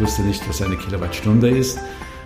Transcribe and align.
wusste 0.00 0.22
nicht, 0.22 0.48
was 0.48 0.62
eine 0.62 0.76
Kilowattstunde 0.76 1.50
ist, 1.50 1.78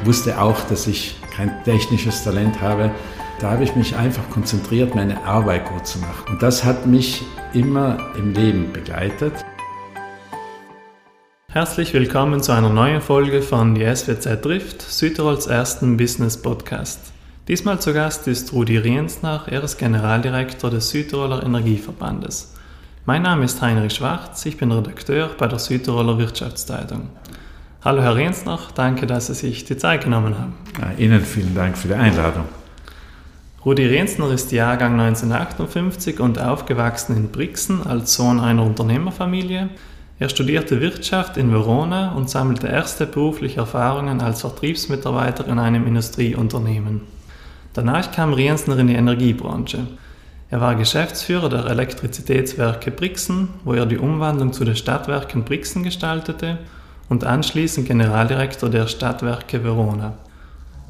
wusste 0.04 0.40
auch, 0.40 0.60
dass 0.68 0.86
ich 0.86 1.16
kein 1.34 1.52
technisches 1.64 2.22
Talent 2.22 2.60
habe. 2.60 2.92
Da 3.40 3.50
habe 3.50 3.64
ich 3.64 3.74
mich 3.74 3.96
einfach 3.96 4.30
konzentriert, 4.30 4.94
meine 4.94 5.24
Arbeit 5.24 5.66
gut 5.66 5.86
zu 5.86 5.98
machen. 5.98 6.24
Und 6.28 6.42
das 6.42 6.64
hat 6.64 6.86
mich 6.86 7.22
immer 7.52 7.98
im 8.16 8.32
Leben 8.32 8.72
begleitet. 8.72 9.32
Herzlich 11.50 11.92
willkommen 11.92 12.42
zu 12.42 12.52
einer 12.52 12.70
neuen 12.70 13.00
Folge 13.00 13.42
von 13.42 13.74
Die 13.74 13.84
SWZ 13.84 14.42
trifft, 14.42 14.82
Südtirols 14.82 15.46
ersten 15.46 15.96
Business 15.96 16.40
Podcast. 16.40 17.12
Diesmal 17.48 17.80
zu 17.80 17.92
Gast 17.92 18.26
ist 18.26 18.52
Rudi 18.52 18.78
Riensnach, 18.78 19.48
er 19.48 19.62
ist 19.62 19.78
Generaldirektor 19.78 20.70
des 20.70 20.90
Südtiroler 20.90 21.42
Energieverbandes. 21.42 22.54
Mein 23.04 23.22
Name 23.22 23.44
ist 23.44 23.60
Heinrich 23.60 23.94
Schwarz, 23.94 24.46
ich 24.46 24.56
bin 24.56 24.72
Redakteur 24.72 25.30
bei 25.36 25.46
der 25.46 25.58
Südtiroler 25.58 26.18
Wirtschaftszeitung. 26.18 27.10
Hallo 27.84 28.00
Herr 28.00 28.16
Riensnach, 28.16 28.72
danke, 28.72 29.06
dass 29.06 29.26
Sie 29.26 29.34
sich 29.34 29.66
die 29.66 29.76
Zeit 29.76 30.04
genommen 30.04 30.38
haben. 30.38 30.54
Ihnen 30.96 31.20
vielen 31.20 31.54
Dank 31.54 31.76
für 31.76 31.88
die 31.88 31.94
Einladung. 31.94 32.46
Rudi 33.62 33.84
Riensner 33.84 34.30
ist 34.30 34.52
Jahrgang 34.52 34.98
1958 34.98 36.18
und 36.18 36.40
aufgewachsen 36.40 37.14
in 37.14 37.28
Brixen 37.28 37.86
als 37.86 38.14
Sohn 38.14 38.40
einer 38.40 38.62
Unternehmerfamilie. 38.62 39.68
Er 40.18 40.28
studierte 40.30 40.80
Wirtschaft 40.80 41.36
in 41.36 41.52
Verona 41.52 42.12
und 42.12 42.30
sammelte 42.30 42.68
erste 42.68 43.04
berufliche 43.04 43.60
Erfahrungen 43.60 44.22
als 44.22 44.40
Vertriebsmitarbeiter 44.40 45.46
in 45.46 45.58
einem 45.58 45.86
Industrieunternehmen. 45.86 47.02
Danach 47.74 48.12
kam 48.12 48.32
Riensner 48.32 48.78
in 48.78 48.86
die 48.86 48.94
Energiebranche. 48.94 49.80
Er 50.48 50.62
war 50.62 50.74
Geschäftsführer 50.74 51.50
der 51.50 51.66
Elektrizitätswerke 51.66 52.90
Brixen, 52.90 53.50
wo 53.62 53.74
er 53.74 53.84
die 53.84 53.98
Umwandlung 53.98 54.54
zu 54.54 54.64
den 54.64 54.74
Stadtwerken 54.74 55.44
Brixen 55.44 55.82
gestaltete 55.82 56.56
und 57.08 57.24
anschließend 57.24 57.86
Generaldirektor 57.86 58.70
der 58.70 58.86
Stadtwerke 58.86 59.62
Verona. 59.62 60.14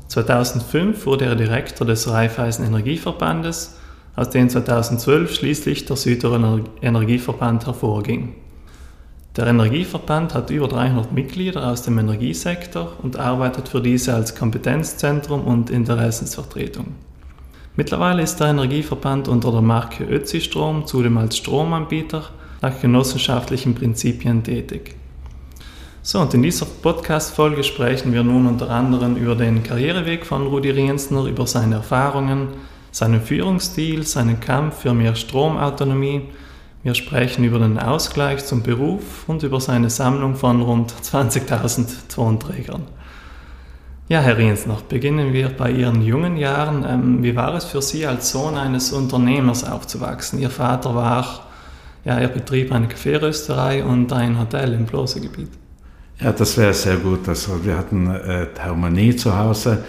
2005 0.09 1.06
wurde 1.06 1.25
er 1.25 1.34
Direktor 1.34 1.87
des 1.87 2.09
Raiffeisen 2.09 2.65
Energieverbandes, 2.65 3.77
aus 4.17 4.31
dem 4.31 4.48
2012 4.48 5.34
schließlich 5.34 5.87
der 5.87 5.97
Südtiroler 5.97 6.61
Energieverband 6.81 7.67
hervorging. 7.67 8.34
Der 9.37 9.48
Energieverband 9.48 10.34
hat 10.34 10.51
über 10.51 10.69
300 10.69 11.11
Mitglieder 11.11 11.69
aus 11.69 11.83
dem 11.83 11.98
Energiesektor 11.98 12.93
und 13.03 13.19
arbeitet 13.19 13.69
für 13.69 13.81
diese 13.81 14.15
als 14.15 14.37
Kompetenzzentrum 14.37 15.43
und 15.45 15.71
Interessensvertretung. 15.71 16.95
Mittlerweile 17.75 18.23
ist 18.23 18.37
der 18.37 18.49
Energieverband 18.49 19.27
unter 19.27 19.51
der 19.51 19.62
Marke 19.62 20.05
Ötzi 20.05 20.41
Strom 20.41 20.87
zudem 20.87 21.19
als 21.19 21.37
Stromanbieter 21.39 22.23
nach 22.62 22.81
genossenschaftlichen 22.81 23.75
Prinzipien 23.75 24.45
tätig. 24.45 24.95
So, 26.06 26.20
und 26.20 26.34
in 26.34 26.42
dieser 26.42 26.66
Podcast-Folge 26.66 27.64
sprechen 27.64 28.12
wir 28.12 28.22
nun 28.22 28.47
unter 28.47 28.69
anderem 28.69 29.16
über 29.16 29.34
den 29.34 29.62
Karriereweg 29.62 30.27
von 30.27 30.47
Rudi 30.47 30.69
Riensner, 30.69 31.24
über 31.24 31.47
seine 31.47 31.77
Erfahrungen, 31.77 32.48
seinen 32.91 33.22
Führungsstil, 33.22 34.02
seinen 34.02 34.38
Kampf 34.38 34.82
für 34.82 34.92
mehr 34.92 35.14
Stromautonomie, 35.14 36.28
wir 36.82 36.94
sprechen 36.94 37.42
über 37.44 37.58
den 37.58 37.78
Ausgleich 37.78 38.44
zum 38.44 38.62
Beruf 38.62 39.27
und 39.28 39.44
über 39.44 39.62
seine 39.62 39.88
Sammlung 39.88 40.34
von 40.34 40.60
rund 40.60 40.92
20.000 40.92 42.14
Tonträgern. 42.14 42.82
Ja, 44.10 44.20
Herr 44.20 44.36
Riensnach, 44.36 44.82
beginnen 44.82 45.32
wir 45.32 45.48
bei 45.48 45.70
Ihren 45.70 46.02
jungen 46.02 46.36
Jahren. 46.36 46.84
Ähm, 46.86 47.22
wie 47.22 47.34
war 47.34 47.55
es 47.55 47.64
für 47.64 47.80
Sie 47.80 48.06
als 48.06 48.30
Sohn 48.30 48.58
eines 48.58 48.92
Unternehmers 48.92 49.64
aufzuwachsen? 49.64 50.38
Ihr 50.38 50.50
Vater 50.50 50.94
war, 50.94 51.47
ja, 52.05 52.19
er 52.19 52.28
betrieb 52.28 52.72
eine 52.72 52.88
Kaffeerösterei 52.88 53.82
und 53.82 54.12
ein 54.12 54.38
Hotel 54.38 54.75
im 54.75 54.84
Blosegebiet. 54.84 55.64
Ja, 56.20 56.33
das 56.33 56.57
wäre 56.57 56.75
sehr 56.75 56.97
gut. 56.97 57.29
Also 57.29 57.65
wir 57.65 57.77
hatten 57.77 58.09
äh, 58.09 58.47
Harmonie 58.59 59.17
zu 59.17 59.37
Hause 59.37 59.84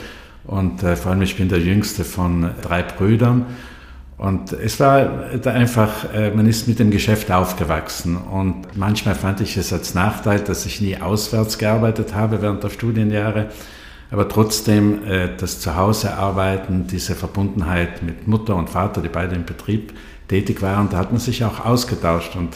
und 0.46 0.82
äh, 0.84 0.96
vor 0.96 1.12
allem 1.12 1.22
ich 1.22 1.38
bin 1.38 1.50
der 1.50 1.60
jüngste 1.60 2.04
von 2.04 2.50
drei 2.62 2.82
Brüdern. 2.84 3.46
Und 4.18 4.54
es 4.54 4.80
war 4.80 5.26
einfach, 5.46 6.14
äh, 6.14 6.32
man 6.32 6.48
ist 6.48 6.68
mit 6.68 6.80
dem 6.80 6.90
Geschäft 6.90 7.32
aufgewachsen. 7.32 8.16
Und 8.18 8.76
manchmal 8.76 9.14
fand 9.14 9.42
ich 9.42 9.58
es 9.58 9.74
als 9.74 9.94
Nachteil, 9.94 10.40
dass 10.40 10.66
ich 10.66 10.80
nie 10.82 10.98
auswärts 10.98 11.58
gearbeitet 11.58 12.16
habe 12.16 12.42
während 12.42 12.64
der 12.64 12.70
Studienjahre, 12.70 13.48
aber 14.12 14.30
trotzdem 14.30 15.04
äh, 15.06 15.30
das 15.38 15.60
Zuhause 15.60 16.16
arbeiten, 16.16 16.88
diese 16.88 17.14
Verbundenheit 17.14 18.04
mit 18.04 18.28
Mutter 18.28 18.56
und 18.56 18.70
Vater, 18.70 19.02
die 19.02 19.10
beide 19.10 19.36
im 19.36 19.46
Betrieb 19.46 19.94
tätig 20.30 20.62
waren, 20.62 20.90
da 20.90 20.98
hat 20.98 21.12
man 21.12 21.20
sich 21.20 21.44
auch 21.44 21.66
ausgetauscht. 21.66 22.36
Und 22.36 22.56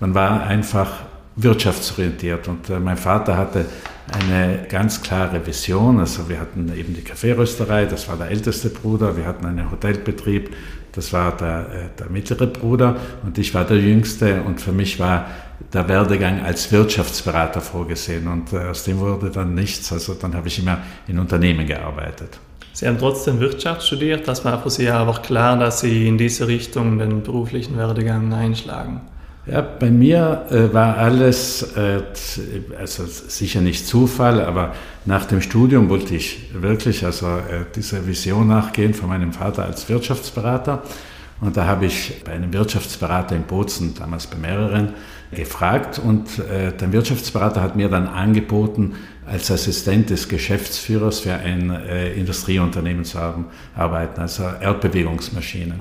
man 0.00 0.14
war 0.14 0.44
einfach 0.44 0.90
wirtschaftsorientiert 1.36 2.48
und 2.48 2.70
äh, 2.70 2.78
mein 2.78 2.96
Vater 2.96 3.36
hatte 3.36 3.66
eine 4.12 4.66
ganz 4.68 5.02
klare 5.02 5.44
Vision. 5.46 5.98
Also 5.98 6.28
wir 6.28 6.38
hatten 6.40 6.72
eben 6.76 6.94
die 6.94 7.02
Kaffeerösterei, 7.02 7.86
das 7.86 8.08
war 8.08 8.16
der 8.16 8.30
älteste 8.30 8.68
Bruder, 8.68 9.16
wir 9.16 9.26
hatten 9.26 9.46
einen 9.46 9.70
Hotelbetrieb, 9.70 10.54
das 10.92 11.12
war 11.12 11.36
der, 11.36 11.66
äh, 11.72 11.98
der 11.98 12.08
mittlere 12.10 12.46
Bruder 12.46 12.96
und 13.24 13.38
ich 13.38 13.52
war 13.54 13.64
der 13.64 13.78
jüngste 13.78 14.42
und 14.42 14.60
für 14.60 14.72
mich 14.72 15.00
war 15.00 15.26
der 15.72 15.88
Werdegang 15.88 16.40
als 16.44 16.70
Wirtschaftsberater 16.70 17.60
vorgesehen 17.60 18.28
und 18.28 18.52
äh, 18.52 18.68
aus 18.68 18.84
dem 18.84 18.98
wurde 18.98 19.30
dann 19.30 19.54
nichts. 19.54 19.92
Also 19.92 20.14
dann 20.14 20.34
habe 20.34 20.48
ich 20.48 20.58
immer 20.58 20.78
in 21.08 21.18
Unternehmen 21.18 21.66
gearbeitet. 21.66 22.38
Sie 22.72 22.88
haben 22.88 22.98
trotzdem 22.98 23.38
Wirtschaft 23.38 23.84
studiert, 23.84 24.26
das 24.26 24.44
war 24.44 24.60
für 24.60 24.70
Sie 24.70 24.88
aber 24.88 25.14
klar, 25.22 25.56
dass 25.56 25.80
Sie 25.80 26.08
in 26.08 26.18
diese 26.18 26.48
Richtung 26.48 26.98
den 26.98 27.22
beruflichen 27.22 27.76
Werdegang 27.76 28.32
einschlagen. 28.32 29.00
Ja, 29.46 29.60
bei 29.60 29.90
mir 29.90 30.46
äh, 30.50 30.72
war 30.72 30.96
alles, 30.96 31.76
äh, 31.76 32.00
also 32.80 33.04
sicher 33.04 33.60
nicht 33.60 33.86
Zufall, 33.86 34.40
aber 34.40 34.74
nach 35.04 35.26
dem 35.26 35.42
Studium 35.42 35.90
wollte 35.90 36.14
ich 36.14 36.50
wirklich 36.54 37.04
also 37.04 37.26
äh, 37.26 37.66
dieser 37.76 38.06
Vision 38.06 38.48
nachgehen 38.48 38.94
von 38.94 39.10
meinem 39.10 39.34
Vater 39.34 39.66
als 39.66 39.86
Wirtschaftsberater. 39.90 40.82
Und 41.42 41.58
da 41.58 41.66
habe 41.66 41.84
ich 41.84 42.22
bei 42.24 42.32
einem 42.32 42.54
Wirtschaftsberater 42.54 43.36
in 43.36 43.42
Bozen, 43.42 43.94
damals 43.94 44.26
bei 44.26 44.38
mehreren, 44.38 44.94
gefragt 45.30 45.98
und 45.98 46.38
äh, 46.38 46.72
der 46.72 46.92
Wirtschaftsberater 46.92 47.60
hat 47.60 47.76
mir 47.76 47.90
dann 47.90 48.06
angeboten, 48.06 48.94
als 49.26 49.50
Assistent 49.50 50.08
des 50.08 50.28
Geschäftsführers 50.28 51.20
für 51.20 51.34
ein 51.34 51.70
äh, 51.70 52.14
Industrieunternehmen 52.14 53.04
zu 53.04 53.18
arbeiten, 53.74 54.20
also 54.22 54.44
Erdbewegungsmaschinen. 54.60 55.80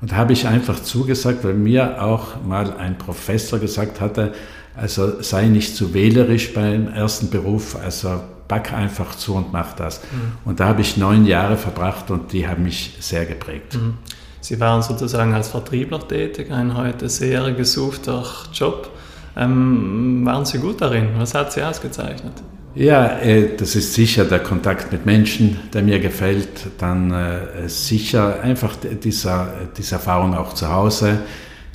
Und 0.00 0.14
habe 0.14 0.32
ich 0.32 0.46
einfach 0.46 0.80
zugesagt, 0.80 1.44
weil 1.44 1.54
mir 1.54 2.02
auch 2.02 2.42
mal 2.44 2.72
ein 2.74 2.98
Professor 2.98 3.58
gesagt 3.58 4.00
hatte, 4.00 4.32
also 4.76 5.20
sei 5.22 5.46
nicht 5.46 5.74
zu 5.74 5.92
wählerisch 5.92 6.54
beim 6.54 6.88
ersten 6.88 7.30
Beruf, 7.30 7.76
also 7.76 8.20
back 8.46 8.72
einfach 8.72 9.14
zu 9.16 9.34
und 9.34 9.52
mach 9.52 9.74
das. 9.74 10.00
Mhm. 10.00 10.32
Und 10.44 10.60
da 10.60 10.66
habe 10.66 10.80
ich 10.80 10.96
neun 10.96 11.26
Jahre 11.26 11.56
verbracht 11.56 12.10
und 12.10 12.32
die 12.32 12.46
haben 12.46 12.62
mich 12.62 12.96
sehr 13.00 13.26
geprägt. 13.26 13.74
Mhm. 13.74 13.94
Sie 14.40 14.58
waren 14.60 14.82
sozusagen 14.82 15.34
als 15.34 15.48
Vertriebler 15.48 16.06
tätig, 16.06 16.50
ein 16.50 16.76
heute 16.76 17.08
sehr 17.08 17.52
gesuchter 17.52 18.24
Job. 18.52 18.90
Ähm, 19.36 20.24
waren 20.24 20.44
Sie 20.44 20.58
gut 20.58 20.80
darin? 20.80 21.08
Was 21.18 21.34
hat 21.34 21.52
Sie 21.52 21.62
ausgezeichnet? 21.62 22.34
Ja, 22.78 23.18
äh, 23.18 23.56
das 23.56 23.74
ist 23.74 23.94
sicher 23.94 24.24
der 24.24 24.38
Kontakt 24.38 24.92
mit 24.92 25.04
Menschen, 25.04 25.58
der 25.74 25.82
mir 25.82 25.98
gefällt. 25.98 26.68
Dann 26.78 27.10
äh, 27.10 27.68
sicher 27.68 28.40
einfach 28.40 28.76
dieser, 28.76 29.52
diese 29.76 29.96
Erfahrung 29.96 30.36
auch 30.36 30.54
zu 30.54 30.68
Hause. 30.68 31.18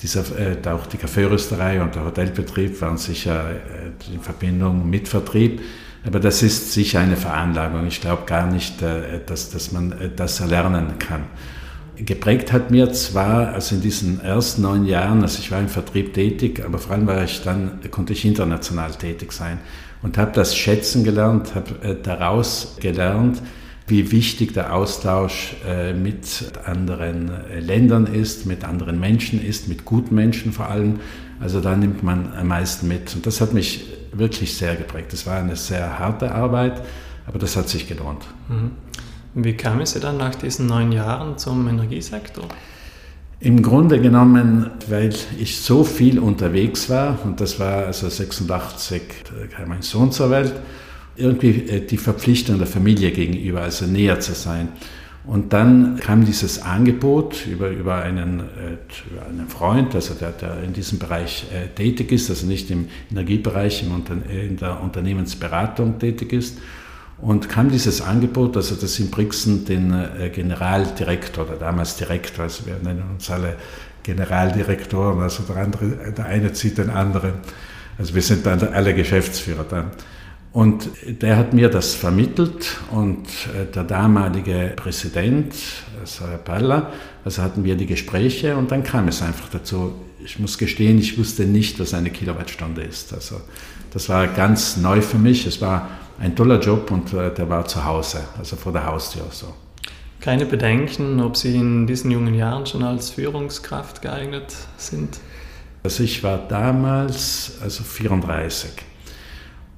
Dieser, 0.01 0.21
äh, 0.39 0.65
auch 0.69 0.85
die 0.85 0.95
Kaffeerösterei 0.95 1.81
und 1.81 1.93
der 1.93 2.05
Hotelbetrieb 2.05 2.79
waren 2.79 2.97
sicher 2.97 3.47
in 4.13 4.21
Verbindung 4.21 4.89
mit 4.89 5.09
Vertrieb. 5.09 5.59
Aber 6.05 6.21
das 6.21 6.41
ist 6.41 6.71
sicher 6.71 7.01
eine 7.01 7.17
Veranlagung. 7.17 7.85
Ich 7.85 7.99
glaube 7.99 8.23
gar 8.25 8.49
nicht, 8.49 8.75
dass, 9.25 9.49
dass 9.49 9.73
man 9.73 9.93
das 10.15 10.39
erlernen 10.39 10.99
kann. 10.99 11.23
Geprägt 11.97 12.51
hat 12.53 12.71
mir 12.71 12.91
zwar, 12.93 13.53
also 13.53 13.75
in 13.75 13.81
diesen 13.81 14.21
ersten 14.21 14.61
neun 14.63 14.85
Jahren, 14.85 15.21
also 15.21 15.39
ich 15.39 15.51
war 15.51 15.59
im 15.59 15.69
Vertrieb 15.69 16.13
tätig, 16.13 16.63
aber 16.65 16.77
vor 16.77 16.93
allem 16.93 17.07
war 17.07 17.23
ich 17.23 17.41
dann, 17.43 17.79
konnte 17.91 18.13
ich 18.13 18.25
international 18.25 18.91
tätig 18.91 19.31
sein 19.31 19.59
und 20.03 20.17
habe 20.17 20.31
das 20.33 20.55
schätzen 20.55 21.03
gelernt, 21.03 21.55
habe 21.55 21.81
äh, 21.81 21.95
daraus 22.01 22.75
gelernt, 22.79 23.41
wie 23.88 24.11
wichtig 24.11 24.53
der 24.53 24.73
Austausch 24.75 25.55
äh, 25.67 25.94
mit 25.94 26.51
anderen 26.65 27.29
äh, 27.29 27.59
Ländern 27.59 28.05
ist, 28.05 28.45
mit 28.45 28.63
anderen 28.63 29.00
Menschen 29.00 29.44
ist, 29.44 29.67
mit 29.67 29.85
guten 29.85 30.15
Menschen 30.15 30.53
vor 30.53 30.69
allem. 30.69 31.00
Also 31.39 31.59
da 31.59 31.75
nimmt 31.75 32.03
man 32.03 32.31
am 32.33 32.47
meisten 32.47 32.88
mit. 32.88 33.13
Und 33.15 33.25
das 33.25 33.41
hat 33.41 33.53
mich 33.53 33.85
wirklich 34.13 34.55
sehr 34.55 34.75
geprägt. 34.75 35.11
Das 35.11 35.25
war 35.25 35.38
eine 35.38 35.55
sehr 35.55 36.00
harte 36.00 36.33
Arbeit, 36.33 36.81
aber 37.25 37.39
das 37.39 37.57
hat 37.57 37.67
sich 37.67 37.88
gelohnt. 37.88 38.25
Mhm. 38.47 38.71
Wie 39.35 39.53
kam 39.53 39.81
es 39.81 39.94
dann 39.94 40.17
nach 40.17 40.35
diesen 40.35 40.67
neun 40.67 40.91
Jahren 40.91 41.38
zum 41.38 41.67
Energiesektor? 41.67 42.45
Im 43.44 43.62
Grunde 43.62 44.00
genommen, 44.00 44.72
weil 44.88 45.13
ich 45.38 45.60
so 45.60 45.84
viel 45.84 46.18
unterwegs 46.18 46.90
war, 46.90 47.19
und 47.25 47.42
das 47.42 47.60
war 47.60 47.88
also 47.88 48.07
86, 48.07 49.01
kam 49.51 49.68
mein 49.68 49.81
Sohn 49.81 50.13
zur 50.13 50.30
Welt, 50.30 50.54
irgendwie 51.18 51.68
äh, 51.68 51.86
die 51.86 51.98
Verpflichtung 51.98 52.57
der 52.57 52.68
Familie 52.68 53.12
gegenüber, 53.12 53.60
also 53.60 53.86
näher 53.86 54.22
zu 54.22 54.34
sein. 54.34 54.69
Und 55.25 55.51
dann 55.51 55.98
kam 56.00 56.24
dieses 56.24 56.62
Angebot 56.62 57.45
über, 57.45 57.69
über, 57.69 58.01
einen, 58.01 58.40
äh, 58.40 59.12
über 59.12 59.25
einen 59.28 59.50
Freund, 59.50 59.94
also 59.94 60.13
der, 60.13 60.31
der 60.31 60.63
in 60.63 60.72
diesem 60.72 60.98
Bereich 60.98 61.45
äh, 61.54 61.68
tätig 61.75 62.13
ist, 62.13 62.30
also 62.30 62.48
nicht 62.48 62.72
im 62.72 62.88
Energiebereich, 63.12 63.84
in 63.84 64.56
der 64.56 64.81
Unternehmensberatung 64.81 66.00
tätig 66.00 66.31
ist. 66.31 66.60
Und 67.23 67.47
kam 67.47 67.71
dieses 67.71 68.01
Angebot, 68.01 68.57
also 68.57 68.75
dass 68.75 68.99
in 68.99 69.09
Brixen 69.09 69.63
den 69.63 69.93
äh, 69.93 70.29
Generaldirektor, 70.29 71.45
oder 71.45 71.55
damals 71.55 71.95
Direktor, 71.95 72.43
also 72.43 72.65
wir 72.65 72.75
nennen 72.83 73.03
uns 73.13 73.31
alle 73.31 73.55
Generaldirektoren, 74.03 75.21
also 75.21 75.43
der, 75.43 75.55
andere, 75.55 76.11
der 76.11 76.25
eine 76.25 76.51
zieht 76.51 76.79
den 76.79 76.89
anderen. 76.89 77.35
Also 77.97 78.13
wir 78.13 78.21
sind 78.21 78.45
dann 78.45 78.59
alle 78.73 78.93
Geschäftsführer 78.93 79.63
dann. 79.63 79.91
Und 80.51 80.89
der 81.21 81.37
hat 81.37 81.53
mir 81.53 81.69
das 81.69 81.95
vermittelt 81.95 82.77
und 82.91 83.25
äh, 83.55 83.71
der 83.73 83.85
damalige 83.85 84.73
Präsident, 84.75 85.55
also 86.01 86.27
Herr 86.27 86.37
Palla, 86.39 86.91
also 87.23 87.41
hatten 87.41 87.63
wir 87.63 87.77
die 87.77 87.85
Gespräche 87.85 88.57
und 88.57 88.69
dann 88.69 88.83
kam 88.83 89.07
es 89.07 89.21
einfach 89.21 89.47
dazu. 89.47 89.93
Ich 90.25 90.39
muss 90.39 90.57
gestehen, 90.57 90.99
ich 90.99 91.17
wusste 91.17 91.45
nicht, 91.45 91.79
was 91.79 91.93
eine 91.93 92.09
Kilowattstunde 92.09 92.81
ist. 92.81 93.13
Also 93.13 93.39
das 93.93 94.09
war 94.09 94.27
ganz 94.27 94.75
neu 94.75 95.01
für 95.01 95.17
mich. 95.17 95.47
Es 95.47 95.61
war 95.61 95.87
ein 96.19 96.36
toller 96.36 96.60
Job 96.60 96.92
und 96.92 97.13
äh, 97.13 97.33
der 97.33 97.50
war 97.50 97.65
zu 97.65 97.83
Hause, 97.83 98.21
also 98.38 98.56
vor 98.56 98.71
der 98.71 98.86
Haustür 98.86 99.25
so. 99.31 99.54
Keine 100.19 100.45
Bedenken, 100.45 101.19
ob 101.19 101.36
Sie 101.36 101.56
in 101.56 101.86
diesen 101.86 102.10
jungen 102.10 102.33
Jahren 102.33 102.65
schon 102.65 102.83
als 102.83 103.10
Führungskraft 103.10 104.01
geeignet 104.01 104.56
sind? 104.77 105.19
Also 105.83 106.04
ich 106.04 106.24
war 106.24 106.38
damals 106.38 107.57
also 107.62 107.83
34 107.83 108.71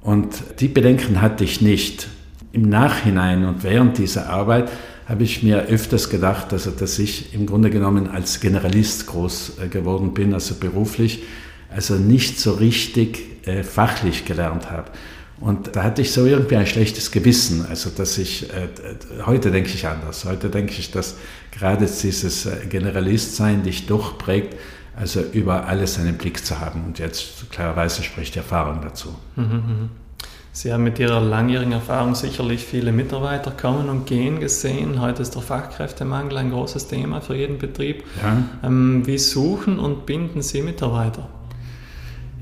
und 0.02 0.60
die 0.60 0.68
Bedenken 0.68 1.20
hatte 1.20 1.42
ich 1.42 1.60
nicht. 1.60 2.06
Im 2.52 2.68
Nachhinein 2.68 3.44
und 3.44 3.64
während 3.64 3.98
dieser 3.98 4.30
Arbeit 4.30 4.70
habe 5.06 5.24
ich 5.24 5.42
mir 5.42 5.62
öfters 5.64 6.10
gedacht, 6.10 6.52
also 6.52 6.70
dass 6.70 6.98
ich 6.98 7.34
im 7.34 7.46
Grunde 7.46 7.70
genommen 7.70 8.08
als 8.08 8.40
Generalist 8.40 9.06
groß 9.08 9.58
äh, 9.64 9.68
geworden 9.68 10.14
bin, 10.14 10.32
also 10.32 10.54
beruflich, 10.54 11.24
also 11.74 11.94
nicht 11.94 12.38
so 12.38 12.52
richtig 12.52 13.46
äh, 13.46 13.62
fachlich 13.62 14.24
gelernt 14.24 14.70
habe. 14.70 14.90
Und 15.40 15.76
da 15.76 15.82
hatte 15.82 16.00
ich 16.02 16.12
so 16.12 16.24
irgendwie 16.24 16.56
ein 16.56 16.66
schlechtes 16.66 17.10
Gewissen. 17.10 17.66
Also, 17.68 17.90
dass 17.90 18.16
ich, 18.16 18.50
äh, 18.54 18.68
heute 19.26 19.50
denke 19.50 19.70
ich 19.70 19.86
anders. 19.86 20.24
Heute 20.24 20.48
denke 20.48 20.72
ich, 20.72 20.90
dass 20.90 21.16
gerade 21.50 21.86
dieses 21.86 22.46
äh, 22.46 22.66
Generalistsein 22.68 23.62
dich 23.62 23.86
doch 23.86 24.16
prägt, 24.16 24.56
also 24.96 25.20
über 25.20 25.66
alles 25.66 25.98
einen 25.98 26.16
Blick 26.16 26.44
zu 26.44 26.58
haben. 26.60 26.84
Und 26.86 26.98
jetzt 26.98 27.50
klarerweise 27.50 28.02
spricht 28.02 28.34
die 28.34 28.38
Erfahrung 28.38 28.80
dazu. 28.82 29.14
Mhm, 29.36 29.44
mhm. 29.44 29.90
Sie 30.52 30.72
haben 30.72 30.84
mit 30.84 30.98
Ihrer 30.98 31.20
langjährigen 31.20 31.72
Erfahrung 31.72 32.14
sicherlich 32.14 32.64
viele 32.64 32.90
Mitarbeiter 32.90 33.50
kommen 33.50 33.90
und 33.90 34.06
gehen 34.06 34.40
gesehen. 34.40 35.02
Heute 35.02 35.20
ist 35.20 35.34
der 35.34 35.42
Fachkräftemangel 35.42 36.38
ein 36.38 36.50
großes 36.50 36.88
Thema 36.88 37.20
für 37.20 37.36
jeden 37.36 37.58
Betrieb. 37.58 38.04
Ja. 38.22 38.42
Ähm, 38.66 39.06
wie 39.06 39.18
suchen 39.18 39.78
und 39.78 40.06
binden 40.06 40.40
Sie 40.40 40.62
Mitarbeiter? 40.62 41.28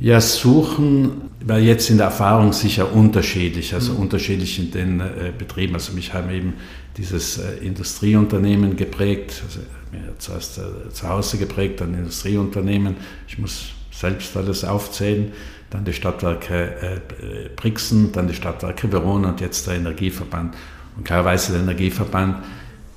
Ja, 0.00 0.20
suchen 0.20 1.30
war 1.46 1.58
jetzt 1.58 1.90
in 1.90 1.98
der 1.98 2.06
Erfahrung 2.06 2.52
sicher 2.52 2.92
unterschiedlich, 2.92 3.74
also 3.74 3.92
mhm. 3.92 4.00
unterschiedlich 4.00 4.58
in 4.58 4.70
den 4.70 5.00
äh, 5.00 5.32
Betrieben. 5.36 5.74
Also 5.74 5.92
mich 5.92 6.12
haben 6.12 6.30
eben 6.30 6.54
dieses 6.96 7.38
äh, 7.38 7.58
Industrieunternehmen 7.58 8.76
geprägt, 8.76 9.42
also 9.46 9.60
mir 9.92 10.18
zuerst 10.18 10.58
äh, 10.58 10.90
zu 10.90 11.08
Hause 11.08 11.38
geprägt, 11.38 11.80
dann 11.80 11.94
Industrieunternehmen. 11.94 12.96
Ich 13.28 13.38
muss 13.38 13.66
selbst 13.90 14.36
alles 14.36 14.64
aufzählen. 14.64 15.32
Dann 15.70 15.84
die 15.84 15.92
Stadtwerke 15.92 16.54
äh, 16.54 17.48
Brixen, 17.56 18.12
dann 18.12 18.28
die 18.28 18.34
Stadtwerke 18.34 18.90
Verona 18.90 19.30
und 19.30 19.40
jetzt 19.40 19.66
der 19.66 19.74
Energieverband. 19.74 20.54
Und 20.96 21.04
klarerweise 21.04 21.52
der 21.52 21.62
Energieverband 21.62 22.44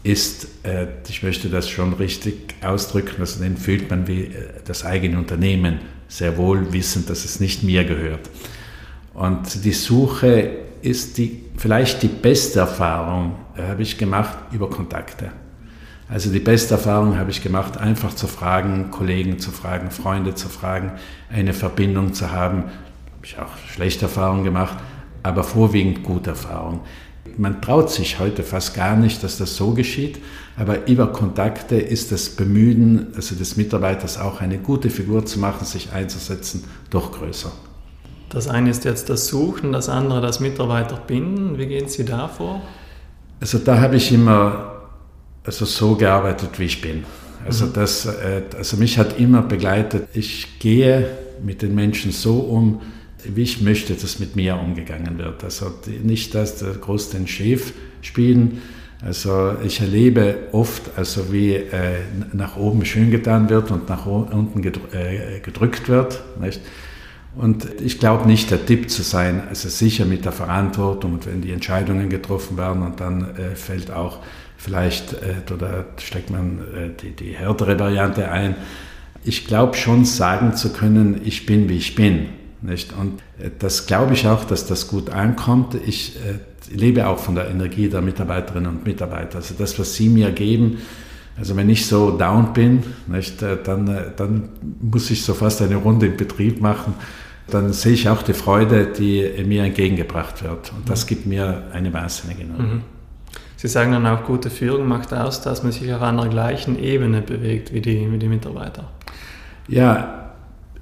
ist, 0.03 0.47
äh, 0.63 0.87
ich 1.07 1.23
möchte 1.23 1.49
das 1.49 1.69
schon 1.69 1.93
richtig 1.93 2.55
ausdrücken, 2.61 3.19
also 3.19 3.43
den 3.43 3.57
fühlt 3.57 3.89
man 3.89 4.07
wie 4.07 4.25
äh, 4.25 4.31
das 4.65 4.85
eigene 4.85 5.17
Unternehmen, 5.17 5.79
sehr 6.07 6.37
wohl 6.37 6.71
wissend, 6.73 7.09
dass 7.09 7.25
es 7.25 7.39
nicht 7.39 7.63
mir 7.63 7.83
gehört. 7.83 8.29
Und 9.13 9.63
die 9.65 9.71
Suche 9.71 10.49
ist 10.81 11.17
die, 11.17 11.43
vielleicht 11.57 12.03
die 12.03 12.07
beste 12.07 12.59
Erfahrung, 12.59 13.35
äh, 13.55 13.63
habe 13.63 13.81
ich 13.81 13.97
gemacht 13.97 14.37
über 14.51 14.69
Kontakte. 14.69 15.31
Also 16.09 16.31
die 16.31 16.39
beste 16.39 16.75
Erfahrung 16.75 17.17
habe 17.17 17.31
ich 17.31 17.43
gemacht, 17.43 17.77
einfach 17.77 18.13
zu 18.13 18.27
fragen, 18.27 18.91
Kollegen 18.91 19.39
zu 19.39 19.51
fragen, 19.51 19.91
Freunde 19.91 20.35
zu 20.35 20.47
fragen, 20.47 20.93
eine 21.29 21.53
Verbindung 21.53 22.13
zu 22.13 22.31
haben. 22.31 22.63
Habe 22.63 23.25
ich 23.25 23.37
auch 23.37 23.57
schlechte 23.69 24.05
Erfahrungen 24.05 24.45
gemacht, 24.45 24.77
aber 25.23 25.43
vorwiegend 25.43 26.03
gute 26.03 26.29
Erfahrungen. 26.29 26.79
Man 27.37 27.61
traut 27.61 27.91
sich 27.91 28.19
heute 28.19 28.43
fast 28.43 28.73
gar 28.73 28.95
nicht, 28.95 29.23
dass 29.23 29.37
das 29.37 29.55
so 29.55 29.71
geschieht, 29.71 30.19
aber 30.57 30.87
über 30.87 31.07
Kontakte 31.07 31.75
ist 31.75 32.11
das 32.11 32.29
Bemühen 32.29 33.07
also 33.15 33.35
des 33.35 33.57
Mitarbeiters 33.57 34.17
auch 34.17 34.41
eine 34.41 34.57
gute 34.57 34.89
Figur 34.89 35.25
zu 35.25 35.39
machen, 35.39 35.65
sich 35.65 35.91
einzusetzen, 35.93 36.63
doch 36.89 37.11
größer. 37.11 37.51
Das 38.29 38.47
eine 38.47 38.69
ist 38.69 38.83
jetzt 38.85 39.09
das 39.09 39.27
Suchen, 39.27 39.71
das 39.71 39.87
andere 39.87 40.19
das 40.19 40.39
Mitarbeiter 40.39 40.97
binden. 40.97 41.57
Wie 41.57 41.67
gehen 41.67 41.87
Sie 41.87 42.03
da 42.03 42.27
vor? 42.27 42.61
Also 43.39 43.59
da 43.59 43.79
habe 43.79 43.95
ich 43.95 44.11
immer 44.11 44.81
also 45.45 45.65
so 45.65 45.95
gearbeitet, 45.95 46.59
wie 46.59 46.65
ich 46.65 46.81
bin. 46.81 47.05
Also, 47.45 47.65
mhm. 47.67 47.73
das, 47.73 48.05
äh, 48.05 48.41
also 48.57 48.77
mich 48.77 48.97
hat 48.97 49.19
immer 49.19 49.41
begleitet, 49.41 50.09
ich 50.13 50.59
gehe 50.59 51.09
mit 51.43 51.61
den 51.61 51.73
Menschen 51.73 52.11
so 52.11 52.39
um, 52.39 52.81
wie 53.23 53.43
ich 53.43 53.61
möchte, 53.61 53.93
dass 53.93 54.19
mit 54.19 54.35
mir 54.35 54.57
umgegangen 54.57 55.17
wird. 55.17 55.43
Also 55.43 55.71
nicht, 56.03 56.35
dass 56.35 56.57
der 56.57 56.73
groß 56.73 57.09
den 57.11 57.27
Chef 57.27 57.73
spielen. 58.01 58.61
Also 59.05 59.55
ich 59.63 59.79
erlebe 59.79 60.47
oft, 60.53 60.97
also 60.97 61.31
wie 61.31 61.53
äh, 61.53 61.99
nach 62.33 62.57
oben 62.57 62.83
schön 62.85 63.11
getan 63.11 63.49
wird 63.49 63.69
und 63.69 63.89
nach 63.89 64.05
unten 64.05 64.63
äh, 64.63 65.39
gedrückt 65.41 65.87
wird. 65.87 66.23
Nicht? 66.41 66.61
Und 67.35 67.67
ich 67.81 67.99
glaube 67.99 68.27
nicht, 68.27 68.49
der 68.49 68.65
Tipp 68.65 68.89
zu 68.89 69.03
sein, 69.03 69.43
also 69.47 69.69
sicher 69.69 70.05
mit 70.05 70.25
der 70.25 70.31
Verantwortung 70.31 71.13
und 71.13 71.27
wenn 71.27 71.41
die 71.41 71.51
Entscheidungen 71.51 72.09
getroffen 72.09 72.57
werden 72.57 72.81
und 72.81 72.99
dann 72.99 73.35
äh, 73.35 73.55
fällt 73.55 73.91
auch 73.91 74.19
vielleicht, 74.57 75.13
äh, 75.13 75.53
oder 75.53 75.85
steckt 75.97 76.31
man 76.31 76.59
äh, 76.59 76.89
die, 76.99 77.11
die 77.11 77.33
härtere 77.33 77.79
Variante 77.79 78.31
ein. 78.31 78.55
Ich 79.23 79.45
glaube 79.45 79.75
schon 79.75 80.05
sagen 80.05 80.55
zu 80.55 80.73
können, 80.73 81.21
ich 81.23 81.45
bin 81.45 81.69
wie 81.69 81.77
ich 81.77 81.93
bin. 81.93 82.29
Nicht? 82.61 82.93
Und 82.93 83.21
äh, 83.39 83.49
das 83.57 83.85
glaube 83.85 84.13
ich 84.13 84.27
auch, 84.27 84.43
dass 84.45 84.65
das 84.65 84.87
gut 84.87 85.09
ankommt. 85.09 85.75
Ich 85.85 86.15
äh, 86.17 86.75
lebe 86.75 87.07
auch 87.07 87.19
von 87.19 87.35
der 87.35 87.49
Energie 87.49 87.89
der 87.89 88.01
Mitarbeiterinnen 88.01 88.69
und 88.69 88.85
Mitarbeiter. 88.85 89.37
Also 89.37 89.55
das, 89.57 89.77
was 89.79 89.95
sie 89.95 90.09
mir 90.09 90.31
geben, 90.31 90.79
also 91.37 91.55
wenn 91.55 91.69
ich 91.69 91.85
so 91.85 92.17
down 92.17 92.53
bin, 92.53 92.83
nicht, 93.05 93.41
äh, 93.41 93.57
dann, 93.63 93.87
äh, 93.87 94.11
dann 94.15 94.49
muss 94.81 95.11
ich 95.11 95.23
so 95.23 95.33
fast 95.33 95.61
eine 95.61 95.75
Runde 95.75 96.07
im 96.07 96.17
Betrieb 96.17 96.61
machen. 96.61 96.95
Dann 97.49 97.71
sehe 97.71 97.93
ich 97.93 98.09
auch 98.09 98.23
die 98.23 98.33
Freude, 98.33 98.87
die 98.87 99.43
mir 99.45 99.63
entgegengebracht 99.63 100.43
wird. 100.43 100.73
Und 100.73 100.89
das 100.89 101.07
gibt 101.07 101.25
mir 101.25 101.63
eine 101.71 101.93
wahnsinnige 101.93 102.41
Energie. 102.41 102.63
Mhm. 102.63 102.81
Sie 103.55 103.67
sagen 103.67 103.93
dann 103.93 104.05
auch, 104.05 104.25
gute 104.25 104.49
Führung 104.49 104.87
macht 104.87 105.13
aus, 105.13 105.41
dass 105.41 105.63
man 105.63 105.71
sich 105.71 105.91
auf 105.93 106.01
einer 106.01 106.27
gleichen 106.27 106.77
Ebene 106.77 107.21
bewegt 107.21 107.73
wie 107.73 107.81
die, 107.81 108.11
wie 108.11 108.17
die 108.17 108.27
Mitarbeiter. 108.27 108.91
Ja, 109.67 110.33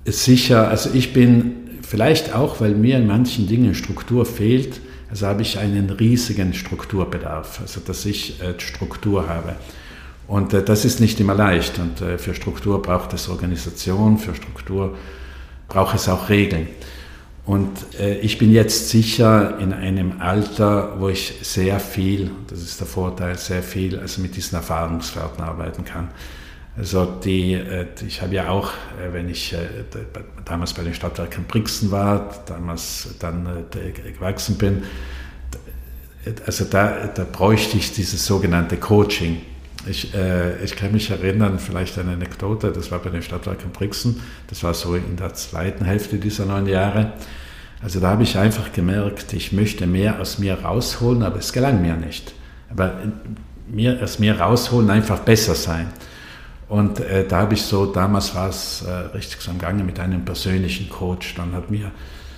sicher. 0.05 0.67
Also 0.67 0.89
ich 0.93 1.13
bin 1.13 1.64
vielleicht 1.85 2.33
auch, 2.33 2.61
weil 2.61 2.75
mir 2.75 2.97
in 2.97 3.07
manchen 3.07 3.47
Dingen 3.47 3.75
Struktur 3.75 4.25
fehlt, 4.25 4.81
also 5.09 5.27
habe 5.27 5.43
ich 5.43 5.59
einen 5.59 5.89
riesigen 5.89 6.53
Strukturbedarf, 6.53 7.61
also 7.61 7.79
dass 7.79 8.05
ich 8.05 8.41
äh, 8.41 8.59
Struktur 8.59 9.29
habe. 9.29 9.55
Und 10.27 10.53
äh, 10.53 10.63
das 10.63 10.85
ist 10.85 10.99
nicht 10.99 11.19
immer 11.19 11.35
leicht. 11.35 11.79
Und 11.79 12.01
äh, 12.01 12.17
für 12.17 12.33
Struktur 12.33 12.81
braucht 12.81 13.13
es 13.13 13.29
Organisation, 13.29 14.17
für 14.17 14.35
Struktur 14.35 14.97
braucht 15.67 15.95
es 15.95 16.09
auch 16.09 16.29
Regeln. 16.29 16.67
Und 17.45 17.69
äh, 17.99 18.17
ich 18.19 18.39
bin 18.39 18.51
jetzt 18.51 18.89
sicher 18.89 19.59
in 19.59 19.71
einem 19.71 20.19
Alter, 20.19 20.99
wo 20.99 21.09
ich 21.09 21.35
sehr 21.41 21.79
viel, 21.79 22.31
das 22.47 22.59
ist 22.59 22.79
der 22.79 22.87
Vorteil, 22.87 23.37
sehr 23.37 23.61
viel 23.61 23.99
also 23.99 24.21
mit 24.21 24.35
diesen 24.35 24.55
Erfahrungswerten 24.55 25.43
arbeiten 25.43 25.85
kann. 25.85 26.09
Also 26.77 27.05
die, 27.05 27.53
äh, 27.53 27.85
ich 28.05 28.21
habe 28.21 28.35
ja 28.35 28.49
auch, 28.49 28.71
äh, 29.01 29.13
wenn 29.13 29.29
ich 29.29 29.53
äh, 29.53 29.59
damals 30.43 30.73
bei 30.73 30.83
den 30.83 30.93
Stadtwerken 30.93 31.45
Brixen 31.45 31.89
war, 31.91 32.43
damals 32.45 33.15
dann 33.19 33.47
gewachsen 33.71 34.57
bin, 34.57 34.83
also 36.45 36.65
da, 36.65 37.07
da 37.07 37.23
bräuchte 37.23 37.77
ich 37.77 37.93
dieses 37.93 38.25
sogenannte 38.25 38.77
Coaching. 38.77 39.41
Ich, 39.87 40.11
ich 40.63 40.75
kann 40.75 40.91
mich 40.91 41.11
erinnern, 41.11 41.59
vielleicht 41.59 41.99
eine 41.99 42.13
Anekdote, 42.13 42.71
das 42.71 42.89
war 42.89 42.97
bei 42.97 43.11
den 43.11 43.21
Stadtwerken 43.21 43.69
Brixen, 43.69 44.19
das 44.47 44.63
war 44.63 44.73
so 44.73 44.95
in 44.95 45.17
der 45.17 45.35
zweiten 45.35 45.85
Hälfte 45.85 46.17
dieser 46.17 46.47
neun 46.47 46.65
Jahre. 46.65 47.13
Also 47.83 47.99
da 47.99 48.09
habe 48.09 48.23
ich 48.23 48.39
einfach 48.39 48.73
gemerkt, 48.73 49.33
ich 49.33 49.51
möchte 49.51 49.85
mehr 49.85 50.19
aus 50.19 50.39
mir 50.39 50.55
rausholen, 50.55 51.21
aber 51.21 51.37
es 51.37 51.53
gelang 51.53 51.83
mir 51.83 51.95
nicht. 51.95 52.33
Aber 52.71 52.95
mir, 53.67 54.01
aus 54.01 54.17
mir 54.17 54.39
rausholen, 54.39 54.89
einfach 54.89 55.19
besser 55.19 55.53
sein. 55.53 55.93
Und 56.67 56.99
äh, 56.99 57.27
da 57.27 57.41
habe 57.41 57.53
ich 57.53 57.61
so, 57.61 57.85
damals 57.85 58.33
war 58.33 58.49
es 58.49 58.81
äh, 58.81 58.91
richtig 59.15 59.41
so 59.41 59.51
am 59.51 59.59
Gange 59.59 59.83
mit 59.83 59.99
einem 59.99 60.25
persönlichen 60.25 60.89
Coach. 60.89 61.35
Dann 61.35 61.53
hat 61.53 61.69
mir 61.69 61.91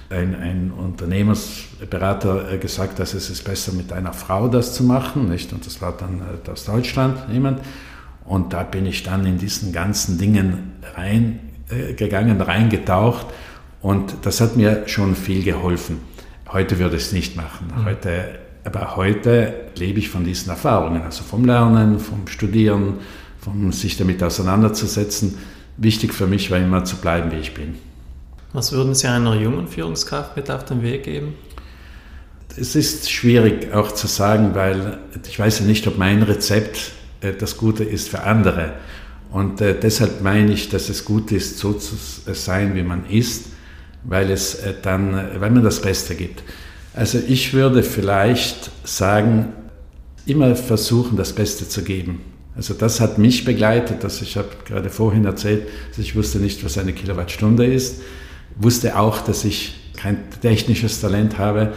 ein, 0.10 0.36
ein 0.36 0.72
Unternehmensberater 0.72 2.58
gesagt, 2.58 3.00
dass 3.00 3.14
es 3.14 3.30
ist 3.30 3.44
besser 3.44 3.74
mit 3.74 3.92
einer 3.92 4.14
Frau 4.14 4.48
das 4.48 4.74
zu 4.74 4.84
machen, 4.84 5.30
nicht? 5.30 5.52
Und 5.54 5.66
das 5.66 5.82
war 5.82 5.94
dann 5.94 6.22
aus 6.52 6.66
Deutschland 6.66 7.18
jemand. 7.32 7.62
Und 8.26 8.54
da 8.54 8.64
bin 8.64 8.86
ich 8.86 9.04
dann 9.04 9.26
in 9.26 9.38
diesen 9.38 9.72
ganzen 9.72 10.18
Dingen 10.18 10.74
reingegangen, 10.96 12.42
reingetaucht. 12.42 13.28
Und 13.82 14.16
das 14.24 14.42
hat 14.42 14.58
mir 14.58 14.84
schon 14.88 15.16
viel 15.16 15.44
geholfen. 15.44 16.00
Heute 16.52 16.80
würde 16.80 16.98
ich 16.98 17.04
es 17.04 17.12
nicht 17.14 17.36
machen. 17.36 17.68
Mhm. 17.68 17.86
Heute, 17.86 18.40
aber 18.64 18.96
heute 18.96 19.54
lebe 19.78 20.00
ich 20.00 20.10
von 20.10 20.24
diesen 20.26 20.50
Erfahrungen, 20.50 21.02
also 21.04 21.24
vom 21.24 21.46
Lernen, 21.46 22.00
vom 22.00 22.28
Studieren, 22.28 23.00
vom 23.48 23.72
sich 23.72 23.98
damit 23.98 24.22
auseinanderzusetzen. 24.22 25.38
Wichtig 25.78 26.14
für 26.14 26.28
mich 26.28 26.52
war 26.52 26.58
immer 26.58 26.84
zu 26.84 26.98
bleiben, 26.98 27.32
wie 27.32 27.38
ich 27.38 27.54
bin. 27.54 27.76
Was 28.54 28.72
würden 28.72 28.94
Sie 28.96 29.08
einer 29.08 29.36
jungen 29.36 29.68
Führungskraft 29.68 30.36
mit 30.36 30.50
auf 30.52 30.66
den 30.66 30.82
Weg 30.82 31.04
geben? 31.04 31.36
Es 32.60 32.76
ist 32.76 33.12
schwierig 33.12 33.74
auch 33.74 33.92
zu 33.92 34.08
sagen, 34.08 34.56
weil 34.56 34.98
ich 35.28 35.38
weiß 35.38 35.60
ja 35.60 35.66
nicht, 35.66 35.86
ob 35.88 35.98
mein 35.98 36.24
Rezept 36.24 36.92
äh, 37.22 37.34
das 37.34 37.58
Gute 37.58 37.84
ist 37.84 38.10
für 38.10 38.24
andere. 38.24 38.74
Und 39.32 39.62
äh, 39.62 39.78
deshalb 39.80 40.22
meine 40.22 40.52
ich, 40.52 40.70
dass 40.70 40.90
es 40.90 41.06
gut 41.06 41.32
ist, 41.32 41.60
so 41.60 41.74
zu 41.74 41.96
sein, 42.34 42.76
wie 42.76 42.84
man 42.84 43.06
ist, 43.10 43.48
weil 44.04 44.32
es 44.32 44.56
äh, 44.56 44.74
dann, 44.82 45.14
weil 45.40 45.52
man 45.52 45.64
das 45.64 45.82
Beste 45.82 46.16
gibt. 46.16 46.44
Also 46.94 47.20
ich 47.28 47.54
würde 47.54 47.84
vielleicht 47.84 48.72
sagen, 48.84 49.54
immer 50.26 50.56
versuchen, 50.56 51.16
das 51.16 51.34
Beste 51.34 51.70
zu 51.70 51.84
geben. 51.84 52.22
Also 52.58 52.74
das 52.74 53.00
hat 53.00 53.20
mich 53.20 53.46
begleitet, 53.46 54.04
dass 54.04 54.22
ich 54.24 54.36
habe 54.36 54.50
gerade 54.66 54.90
vorhin 54.90 55.26
erzählt, 55.26 55.68
dass 55.90 56.00
ich 56.00 56.16
wusste 56.16 56.40
nicht, 56.40 56.66
was 56.66 56.80
eine 56.80 56.92
Kilowattstunde 56.92 57.66
ist, 57.66 58.02
wusste 58.56 58.98
auch, 58.98 59.20
dass 59.22 59.46
ich 59.46 59.94
kein 59.96 60.18
technisches 60.42 61.00
Talent 61.00 61.38
habe 61.38 61.74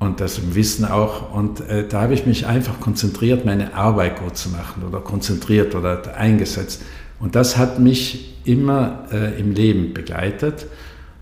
und 0.00 0.20
das 0.20 0.54
Wissen 0.54 0.84
auch. 0.84 1.32
Und 1.32 1.60
äh, 1.60 1.86
da 1.86 2.02
habe 2.02 2.14
ich 2.14 2.26
mich 2.26 2.46
einfach 2.46 2.80
konzentriert, 2.80 3.44
meine 3.44 3.74
Arbeit 3.74 4.18
gut 4.18 4.36
zu 4.36 4.48
machen 4.48 4.82
oder 4.82 4.98
konzentriert 4.98 5.76
oder 5.76 6.16
eingesetzt. 6.16 6.82
Und 7.20 7.36
das 7.36 7.56
hat 7.56 7.78
mich 7.78 8.34
immer 8.44 9.06
äh, 9.12 9.38
im 9.38 9.52
Leben 9.52 9.94
begleitet. 9.94 10.66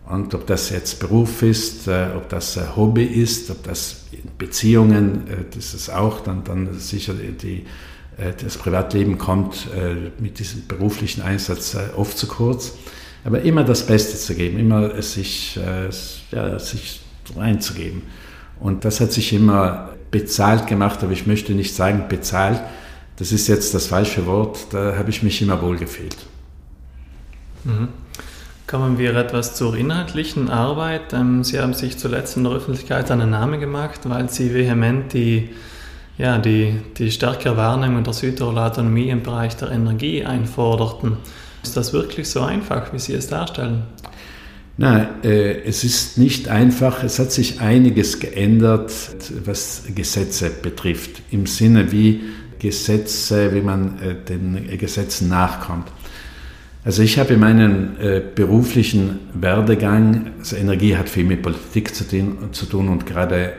Und 0.08 0.32
ob 0.34 0.46
das 0.46 0.70
jetzt 0.70 1.00
Beruf 1.00 1.42
ist, 1.42 1.88
äh, 1.88 2.06
ob 2.16 2.30
das 2.30 2.56
äh, 2.56 2.62
Hobby 2.74 3.04
ist, 3.04 3.50
ob 3.50 3.64
das 3.64 4.06
Beziehungen, 4.38 5.26
äh, 5.28 5.44
das 5.54 5.74
ist 5.74 5.90
auch 5.90 6.20
dann, 6.20 6.44
dann 6.44 6.78
sicher 6.78 7.12
die, 7.12 7.66
das 8.42 8.58
Privatleben 8.58 9.16
kommt 9.18 9.68
mit 10.18 10.38
diesem 10.38 10.66
beruflichen 10.66 11.22
Einsatz 11.22 11.76
oft 11.96 12.18
zu 12.18 12.26
kurz. 12.26 12.74
Aber 13.24 13.42
immer 13.42 13.64
das 13.64 13.86
Beste 13.86 14.16
zu 14.16 14.34
geben, 14.34 14.58
immer 14.58 15.00
sich, 15.02 15.56
ja, 16.32 16.58
sich 16.58 17.00
reinzugeben. 17.36 18.02
Und 18.60 18.84
das 18.84 19.00
hat 19.00 19.12
sich 19.12 19.32
immer 19.32 19.90
bezahlt 20.10 20.66
gemacht, 20.66 21.02
aber 21.02 21.12
ich 21.12 21.26
möchte 21.26 21.52
nicht 21.52 21.74
sagen 21.74 22.04
bezahlt, 22.08 22.60
das 23.16 23.32
ist 23.32 23.48
jetzt 23.48 23.74
das 23.74 23.88
falsche 23.88 24.26
Wort, 24.26 24.68
da 24.70 24.96
habe 24.96 25.10
ich 25.10 25.22
mich 25.22 25.42
immer 25.42 25.60
wohlgefühlt. 25.60 26.16
Mhm. 27.64 27.88
Kommen 28.66 28.98
wir 28.98 29.14
etwas 29.16 29.54
zur 29.54 29.74
inhaltlichen 29.76 30.50
Arbeit. 30.50 31.12
Ähm, 31.12 31.42
Sie 31.42 31.58
haben 31.58 31.74
sich 31.74 31.98
zuletzt 31.98 32.36
in 32.36 32.44
der 32.44 32.52
Öffentlichkeit 32.52 33.10
einen 33.10 33.30
Namen 33.30 33.60
gemacht, 33.60 34.00
weil 34.04 34.28
Sie 34.28 34.54
vehement 34.54 35.12
die, 35.12 35.50
ja, 36.18 36.38
die, 36.38 36.74
die 36.98 37.10
stärkere 37.10 37.56
Wahrnehmung 37.56 38.02
der 38.02 38.12
Südtiroler 38.12 38.66
Autonomie 38.66 39.08
im 39.08 39.22
Bereich 39.22 39.56
der 39.56 39.70
Energie 39.70 40.24
einforderten. 40.24 41.16
Ist 41.62 41.76
das 41.76 41.92
wirklich 41.92 42.28
so 42.28 42.42
einfach, 42.42 42.92
wie 42.92 42.98
Sie 42.98 43.14
es 43.14 43.28
darstellen? 43.28 43.84
Na, 44.76 45.08
äh, 45.24 45.62
es 45.62 45.82
ist 45.82 46.18
nicht 46.18 46.48
einfach. 46.48 47.02
Es 47.02 47.18
hat 47.18 47.32
sich 47.32 47.60
einiges 47.60 48.20
geändert, 48.20 48.92
was 49.44 49.84
Gesetze 49.94 50.50
betrifft, 50.50 51.22
im 51.30 51.46
Sinne 51.46 51.90
wie 51.90 52.20
Gesetze, 52.58 53.54
wie 53.54 53.60
man 53.60 53.98
äh, 54.00 54.14
den 54.14 54.78
Gesetzen 54.78 55.28
nachkommt. 55.28 55.88
Also 56.84 57.02
ich 57.02 57.18
habe 57.18 57.34
in 57.34 57.40
meinem 57.40 57.96
äh, 58.00 58.20
beruflichen 58.20 59.18
Werdegang, 59.34 60.32
also 60.38 60.56
Energie 60.56 60.96
hat 60.96 61.08
viel 61.08 61.24
mit 61.24 61.42
Politik 61.42 61.94
zu, 61.94 62.04
zu 62.52 62.66
tun 62.66 62.88
und 62.88 63.04
gerade 63.04 63.52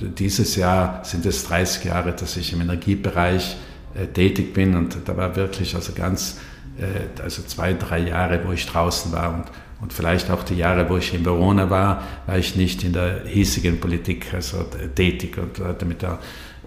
dieses 0.00 0.56
Jahr 0.56 1.04
sind 1.04 1.26
es 1.26 1.44
30 1.44 1.84
Jahre, 1.84 2.12
dass 2.12 2.36
ich 2.36 2.52
im 2.52 2.60
Energiebereich 2.60 3.56
äh, 3.94 4.06
tätig 4.06 4.52
bin 4.52 4.74
und 4.74 4.96
da 5.04 5.16
war 5.16 5.36
wirklich 5.36 5.74
also 5.74 5.92
ganz, 5.92 6.38
äh, 6.78 7.22
also 7.22 7.42
zwei, 7.42 7.74
drei 7.74 8.00
Jahre, 8.00 8.40
wo 8.44 8.52
ich 8.52 8.66
draußen 8.66 9.12
war 9.12 9.34
und, 9.34 9.44
und 9.80 9.92
vielleicht 9.92 10.30
auch 10.30 10.42
die 10.42 10.56
Jahre, 10.56 10.88
wo 10.88 10.96
ich 10.96 11.14
in 11.14 11.24
Verona 11.24 11.70
war, 11.70 12.02
war 12.26 12.38
ich 12.38 12.56
nicht 12.56 12.82
in 12.82 12.92
der 12.92 13.24
hiesigen 13.26 13.78
Politik 13.78 14.32
also 14.34 14.64
tätig 14.94 15.38
und 15.38 15.64
hatte 15.64 15.84
mit 15.84 16.02
der 16.02 16.18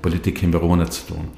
Politik 0.02 0.42
in 0.44 0.54
Verona 0.54 0.90
zu 0.90 1.08
tun. 1.08 1.30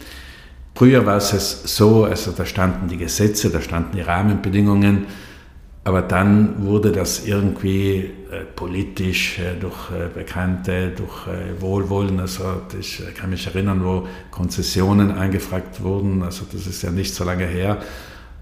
Früher 0.75 1.05
war 1.05 1.17
es 1.17 1.63
so, 1.65 2.05
also 2.05 2.31
da 2.31 2.45
standen 2.45 2.87
die 2.87 2.97
Gesetze, 2.97 3.49
da 3.49 3.61
standen 3.61 3.97
die 3.97 4.01
Rahmenbedingungen, 4.01 5.07
aber 5.83 6.01
dann 6.01 6.65
wurde 6.65 6.91
das 6.91 7.25
irgendwie 7.25 7.95
äh, 7.95 8.11
politisch 8.55 9.39
äh, 9.39 9.55
durch 9.59 9.91
äh, 9.91 10.07
Bekannte, 10.13 10.91
durch 10.95 11.27
äh, 11.27 11.59
Wohlwollen, 11.61 12.19
also 12.19 12.43
ich 12.79 13.01
kann 13.15 13.31
mich 13.31 13.47
erinnern, 13.47 13.83
wo 13.83 14.07
Konzessionen 14.29 15.11
angefragt 15.11 15.81
wurden, 15.81 16.21
also 16.23 16.45
das 16.51 16.67
ist 16.67 16.83
ja 16.83 16.91
nicht 16.91 17.13
so 17.15 17.23
lange 17.23 17.45
her, 17.45 17.77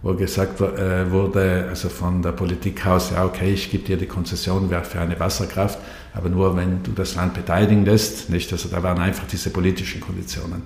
wo 0.02 0.14
gesagt 0.14 0.60
äh, 0.62 1.10
wurde, 1.10 1.68
also 1.70 1.90
von 1.90 2.22
der 2.22 2.34
Politik 2.34 2.86
aus, 2.86 3.12
ja 3.12 3.26
okay, 3.26 3.54
ich 3.54 3.72
gebe 3.72 3.84
dir 3.86 3.98
die 3.98 4.08
Konzession 4.08 4.70
für 4.84 5.00
eine 5.00 5.20
Wasserkraft, 5.20 5.80
aber 6.14 6.30
nur 6.30 6.56
wenn 6.58 6.84
du 6.84 6.92
das 6.92 7.16
Land 7.16 7.34
beteiligen 7.34 7.86
lässt, 7.86 8.30
nicht? 8.30 8.52
Also 8.52 8.70
da 8.70 8.84
waren 8.84 9.00
einfach 9.00 9.28
diese 9.28 9.50
politischen 9.52 10.02
Konditionen. 10.02 10.64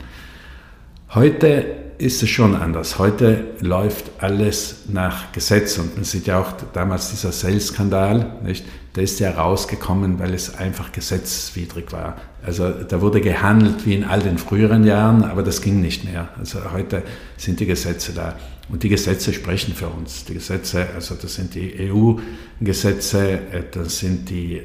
Heute 1.13 1.66
ist 1.98 2.24
es 2.24 2.30
schon 2.30 2.56
anders. 2.56 2.98
Heute 2.98 3.51
läuft 3.60 4.12
alles 4.20 4.86
nach 4.88 5.32
Gesetz 5.34 5.78
und 5.78 5.96
man 5.96 6.04
sieht 6.04 6.25
ja 6.28 6.40
auch 6.40 6.54
damals 6.74 7.12
dieser 7.12 7.32
Sales-Skandal, 7.32 8.40
nicht? 8.44 8.66
Der 8.95 9.03
ist 9.03 9.19
ja 9.21 9.31
rausgekommen, 9.31 10.19
weil 10.19 10.33
es 10.33 10.55
einfach 10.55 10.91
gesetzwidrig 10.91 11.93
war. 11.93 12.17
Also 12.43 12.69
da 12.69 13.01
wurde 13.01 13.21
gehandelt 13.21 13.86
wie 13.86 13.95
in 13.95 14.03
all 14.03 14.19
den 14.19 14.38
früheren 14.38 14.83
Jahren, 14.83 15.24
aber 15.24 15.43
das 15.43 15.62
ging 15.62 15.79
nicht 15.79 16.03
mehr. 16.03 16.29
Also 16.38 16.60
heute 16.74 17.03
sind 17.38 17.62
die 17.62 17.65
Gesetze 17.67 18.12
da 18.13 18.36
und 18.67 18.83
die 18.83 18.89
Gesetze 18.89 19.31
sprechen 19.31 19.74
für 19.74 19.88
uns. 19.88 20.25
Die 20.25 20.33
Gesetze, 20.33 20.88
also 20.93 21.15
das 21.15 21.36
sind 21.36 21.55
die 21.55 21.89
EU-Gesetze, 21.89 23.31
äh, 23.51 23.63
das 23.71 24.00
sind 24.00 24.29
die 24.29 24.62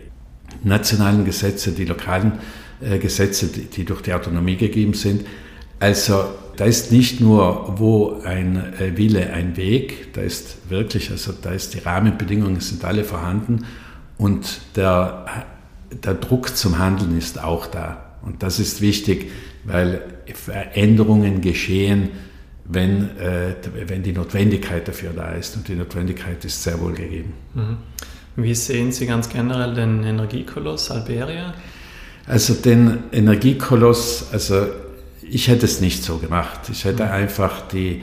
nationalen 0.64 1.24
Gesetze, 1.24 1.70
die 1.72 1.84
lokalen 1.84 2.32
äh, 2.80 2.98
Gesetze, 2.98 3.46
die 3.46 3.84
durch 3.84 4.02
die 4.02 4.12
Autonomie 4.12 4.56
gegeben 4.56 4.94
sind. 4.94 5.24
Also 5.78 6.24
da 6.56 6.64
ist 6.64 6.90
nicht 6.90 7.20
nur 7.20 7.74
wo 7.76 8.20
ein 8.24 8.56
äh, 8.80 8.96
Wille 8.96 9.30
ein 9.32 9.56
Weg, 9.56 10.14
da 10.14 10.22
ist 10.22 10.70
wirklich, 10.70 11.10
also 11.10 11.32
da 11.32 11.50
ist 11.50 11.74
die 11.74 11.80
Rahmenbedingungen 11.80 12.60
sind 12.60 12.84
alle 12.84 13.04
vorhanden 13.04 13.64
und 14.18 14.60
der, 14.76 15.26
der 15.90 16.14
Druck 16.14 16.56
zum 16.56 16.78
Handeln 16.78 17.16
ist 17.16 17.42
auch 17.42 17.66
da. 17.66 18.16
Und 18.22 18.42
das 18.42 18.58
ist 18.58 18.80
wichtig, 18.80 19.30
weil 19.64 20.02
Veränderungen 20.34 21.40
geschehen, 21.40 22.10
wenn, 22.64 23.16
äh, 23.18 23.54
wenn 23.86 24.02
die 24.02 24.12
Notwendigkeit 24.12 24.88
dafür 24.88 25.10
da 25.10 25.30
ist. 25.32 25.56
Und 25.56 25.68
die 25.68 25.74
Notwendigkeit 25.74 26.44
ist 26.44 26.62
sehr 26.62 26.80
wohl 26.80 26.94
gegeben. 26.94 27.34
Mhm. 27.54 27.76
Wie 28.36 28.54
sehen 28.54 28.92
Sie 28.92 29.06
ganz 29.06 29.28
generell 29.28 29.74
den 29.74 30.02
Energiekoloss 30.04 30.90
Alberia? 30.90 31.54
Also 32.26 32.54
den 32.54 33.04
Energiekoloss, 33.12 34.28
also 34.32 34.66
ich 35.22 35.48
hätte 35.48 35.64
es 35.64 35.80
nicht 35.80 36.02
so 36.02 36.18
gemacht. 36.18 36.60
Ich 36.70 36.84
hätte 36.84 37.04
mhm. 37.04 37.12
einfach 37.12 37.68
die, 37.68 38.02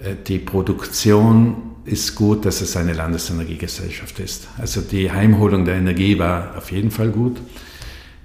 äh, 0.00 0.14
die 0.26 0.38
Produktion 0.38 1.71
ist 1.84 2.14
gut, 2.14 2.44
dass 2.44 2.60
es 2.60 2.76
eine 2.76 2.92
Landesenergiegesellschaft 2.92 4.20
ist. 4.20 4.48
Also 4.58 4.80
die 4.80 5.10
Heimholung 5.10 5.64
der 5.64 5.76
Energie 5.76 6.18
war 6.18 6.56
auf 6.56 6.70
jeden 6.70 6.90
Fall 6.90 7.10
gut. 7.10 7.38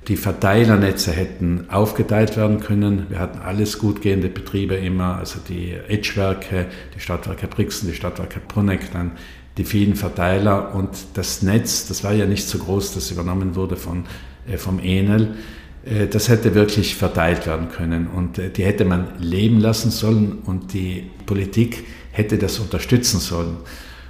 Die 0.07 0.15
Verteilernetze 0.15 1.11
hätten 1.11 1.65
aufgeteilt 1.69 2.37
werden 2.37 2.61
können. 2.61 3.07
Wir 3.09 3.19
hatten 3.19 3.39
alles 3.39 3.77
gut 3.77 4.01
gehende 4.01 4.29
Betriebe 4.29 4.75
immer, 4.75 5.17
also 5.17 5.39
die 5.47 5.73
Edgewerke, 5.87 6.67
die 6.95 6.99
Stadtwerke 7.01 7.47
Brixen, 7.47 7.89
die 7.89 7.95
Stadtwerke 7.95 8.39
Bruneck, 8.47 8.91
dann 8.93 9.11
die 9.57 9.65
vielen 9.65 9.95
Verteiler 9.95 10.73
und 10.75 10.89
das 11.15 11.41
Netz, 11.41 11.87
das 11.87 12.03
war 12.03 12.13
ja 12.13 12.25
nicht 12.25 12.47
so 12.47 12.59
groß, 12.59 12.93
das 12.93 13.11
übernommen 13.11 13.55
wurde 13.55 13.75
von, 13.75 14.05
äh, 14.47 14.57
vom 14.57 14.79
Enel. 14.79 15.35
Äh, 15.83 16.07
das 16.07 16.29
hätte 16.29 16.53
wirklich 16.55 16.95
verteilt 16.95 17.45
werden 17.47 17.69
können 17.69 18.07
und 18.07 18.37
äh, 18.37 18.49
die 18.49 18.63
hätte 18.63 18.85
man 18.85 19.07
leben 19.19 19.59
lassen 19.59 19.91
sollen 19.91 20.39
und 20.45 20.73
die 20.73 21.09
Politik 21.25 21.83
hätte 22.17 22.37
das 22.37 22.59
unterstützen 22.59 23.19
sollen. 23.19 23.57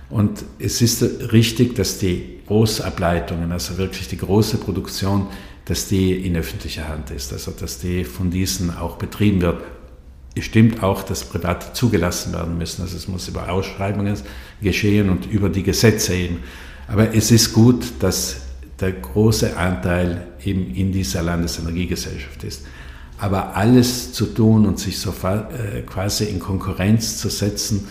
Und 0.09 0.43
es 0.57 0.81
ist 0.81 1.03
richtig, 1.33 1.75
dass 1.75 1.99
die 1.99 2.39
Großableitungen, 2.47 3.51
also 3.51 3.77
wirklich 3.77 4.07
die 4.07 4.17
große 4.17 4.57
Produktion, 4.57 5.27
dass 5.65 5.89
die 5.89 6.13
in 6.13 6.37
öffentlicher 6.37 6.87
Hand 6.87 7.11
ist, 7.11 7.33
also 7.33 7.51
dass 7.51 7.79
die 7.79 8.05
von 8.05 8.31
diesen 8.31 8.75
auch 8.75 8.95
betrieben 8.95 9.41
wird. 9.41 9.61
Es 10.33 10.45
stimmt 10.45 10.81
auch, 10.81 11.03
dass 11.03 11.25
Private 11.25 11.73
zugelassen 11.73 12.31
werden 12.31 12.57
müssen, 12.57 12.83
also 12.83 12.95
es 12.95 13.07
muss 13.09 13.27
über 13.27 13.49
Ausschreibungen 13.49 14.15
geschehen 14.61 15.09
und 15.09 15.25
über 15.25 15.49
die 15.49 15.63
Gesetze 15.63 16.13
eben. 16.13 16.37
Aber 16.87 17.13
es 17.13 17.31
ist 17.31 17.51
gut, 17.51 17.85
dass 17.99 18.37
der 18.79 18.93
große 18.93 19.57
Anteil 19.57 20.27
eben 20.45 20.73
in 20.73 20.93
dieser 20.93 21.23
Landesenergiegesellschaft 21.23 22.43
ist. 22.45 22.63
Aber 23.19 23.55
alles 23.55 24.13
zu 24.13 24.27
tun 24.27 24.65
und 24.65 24.79
sich 24.79 24.99
so 24.99 25.11
äh, 25.23 25.81
quasi 25.81 26.25
in 26.25 26.39
Konkurrenz 26.39 27.17
zu 27.17 27.29
setzen 27.29 27.87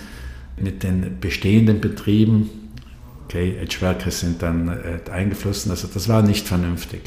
mit 0.56 0.83
den 0.83 1.18
bestehenden 1.21 1.80
Betrieben, 1.80 2.50
okay, 3.25 3.56
Edgewerke 3.61 4.11
sind 4.11 4.42
dann 4.42 4.68
äh, 4.68 5.11
eingeflossen, 5.11 5.71
also 5.71 5.88
das 5.92 6.09
war 6.09 6.23
nicht 6.23 6.47
vernünftig. 6.47 7.00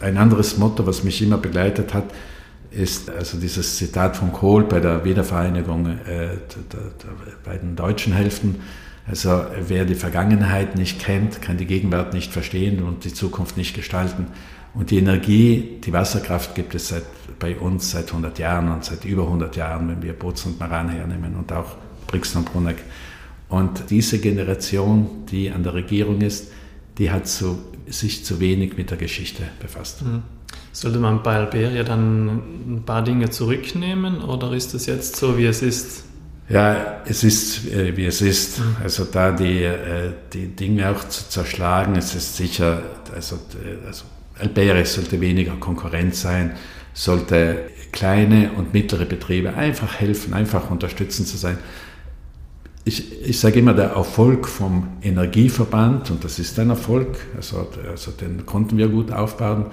Ein 0.00 0.16
anderes 0.16 0.56
Motto, 0.56 0.86
was 0.86 1.04
mich 1.04 1.20
immer 1.20 1.36
begleitet 1.36 1.92
hat, 1.92 2.04
ist 2.70 3.10
also 3.10 3.38
dieses 3.38 3.76
Zitat 3.76 4.16
von 4.16 4.32
Kohl 4.32 4.64
bei 4.64 4.80
der 4.80 5.04
Wiedervereinigung 5.04 5.86
äh, 5.86 5.96
der, 6.06 6.36
der, 6.72 6.80
der 7.02 7.32
beiden 7.44 7.76
deutschen 7.76 8.12
Hälften. 8.12 8.56
Also 9.06 9.44
wer 9.66 9.84
die 9.84 9.94
Vergangenheit 9.96 10.76
nicht 10.76 11.00
kennt, 11.00 11.42
kann 11.42 11.56
die 11.56 11.66
Gegenwart 11.66 12.14
nicht 12.14 12.32
verstehen 12.32 12.82
und 12.82 13.04
die 13.04 13.12
Zukunft 13.12 13.56
nicht 13.56 13.74
gestalten. 13.74 14.28
Und 14.74 14.90
die 14.90 14.98
Energie, 14.98 15.78
die 15.84 15.92
Wasserkraft 15.92 16.54
gibt 16.54 16.74
es 16.74 16.88
seit, 16.88 17.04
bei 17.38 17.56
uns 17.56 17.90
seit 17.90 18.08
100 18.08 18.38
Jahren 18.38 18.70
und 18.70 18.84
seit 18.84 19.04
über 19.04 19.24
100 19.24 19.56
Jahren, 19.56 19.88
wenn 19.88 20.02
wir 20.02 20.12
Boz 20.12 20.46
und 20.46 20.60
Maran 20.60 20.88
hernehmen 20.88 21.34
und 21.36 21.52
auch 21.52 21.76
Brixen 22.06 22.38
und 22.38 22.52
Bruneck. 22.52 22.78
Und 23.48 23.90
diese 23.90 24.20
Generation, 24.20 25.26
die 25.30 25.50
an 25.50 25.64
der 25.64 25.74
Regierung 25.74 26.20
ist, 26.20 26.52
die 26.98 27.10
hat 27.10 27.26
so, 27.26 27.58
sich 27.88 28.24
zu 28.24 28.38
wenig 28.38 28.76
mit 28.76 28.90
der 28.90 28.98
Geschichte 28.98 29.42
befasst. 29.60 30.02
Mhm. 30.02 30.22
Sollte 30.72 30.98
man 30.98 31.22
bei 31.22 31.36
Alberia 31.36 31.82
dann 31.82 32.76
ein 32.76 32.82
paar 32.86 33.02
Dinge 33.02 33.30
zurücknehmen 33.30 34.22
oder 34.22 34.52
ist 34.52 34.74
es 34.74 34.86
jetzt 34.86 35.16
so, 35.16 35.36
wie 35.36 35.46
es 35.46 35.62
ist? 35.62 36.04
Ja, 36.48 37.02
es 37.06 37.24
ist, 37.24 37.68
äh, 37.72 37.96
wie 37.96 38.06
es 38.06 38.22
ist. 38.22 38.58
Mhm. 38.58 38.76
Also 38.82 39.04
da 39.04 39.32
die, 39.32 39.62
äh, 39.62 40.12
die 40.32 40.48
Dinge 40.48 40.90
auch 40.90 41.08
zu 41.08 41.28
zerschlagen, 41.28 41.96
es 41.96 42.14
ist 42.14 42.36
sicher, 42.36 42.82
also, 43.14 43.36
äh, 43.36 43.86
also 43.86 44.04
Alberia 44.40 44.84
sollte 44.84 45.20
weniger 45.20 45.52
Konkurrenz 45.56 46.22
sein, 46.22 46.52
sollte 46.92 47.70
kleine 47.92 48.52
und 48.52 48.72
mittlere 48.72 49.04
Betriebe 49.04 49.54
einfach 49.54 50.00
helfen, 50.00 50.34
einfach 50.34 50.70
unterstützen 50.70 51.26
zu 51.26 51.36
sein. 51.36 51.58
Ich, 52.84 53.22
ich 53.22 53.38
sage 53.38 53.58
immer, 53.58 53.74
der 53.74 53.90
Erfolg 53.90 54.48
vom 54.48 54.88
Energieverband, 55.02 56.10
und 56.10 56.24
das 56.24 56.38
ist 56.38 56.58
ein 56.58 56.70
Erfolg, 56.70 57.18
also, 57.36 57.68
also 57.88 58.10
den 58.10 58.46
konnten 58.46 58.78
wir 58.78 58.88
gut 58.88 59.12
aufbauen, 59.12 59.66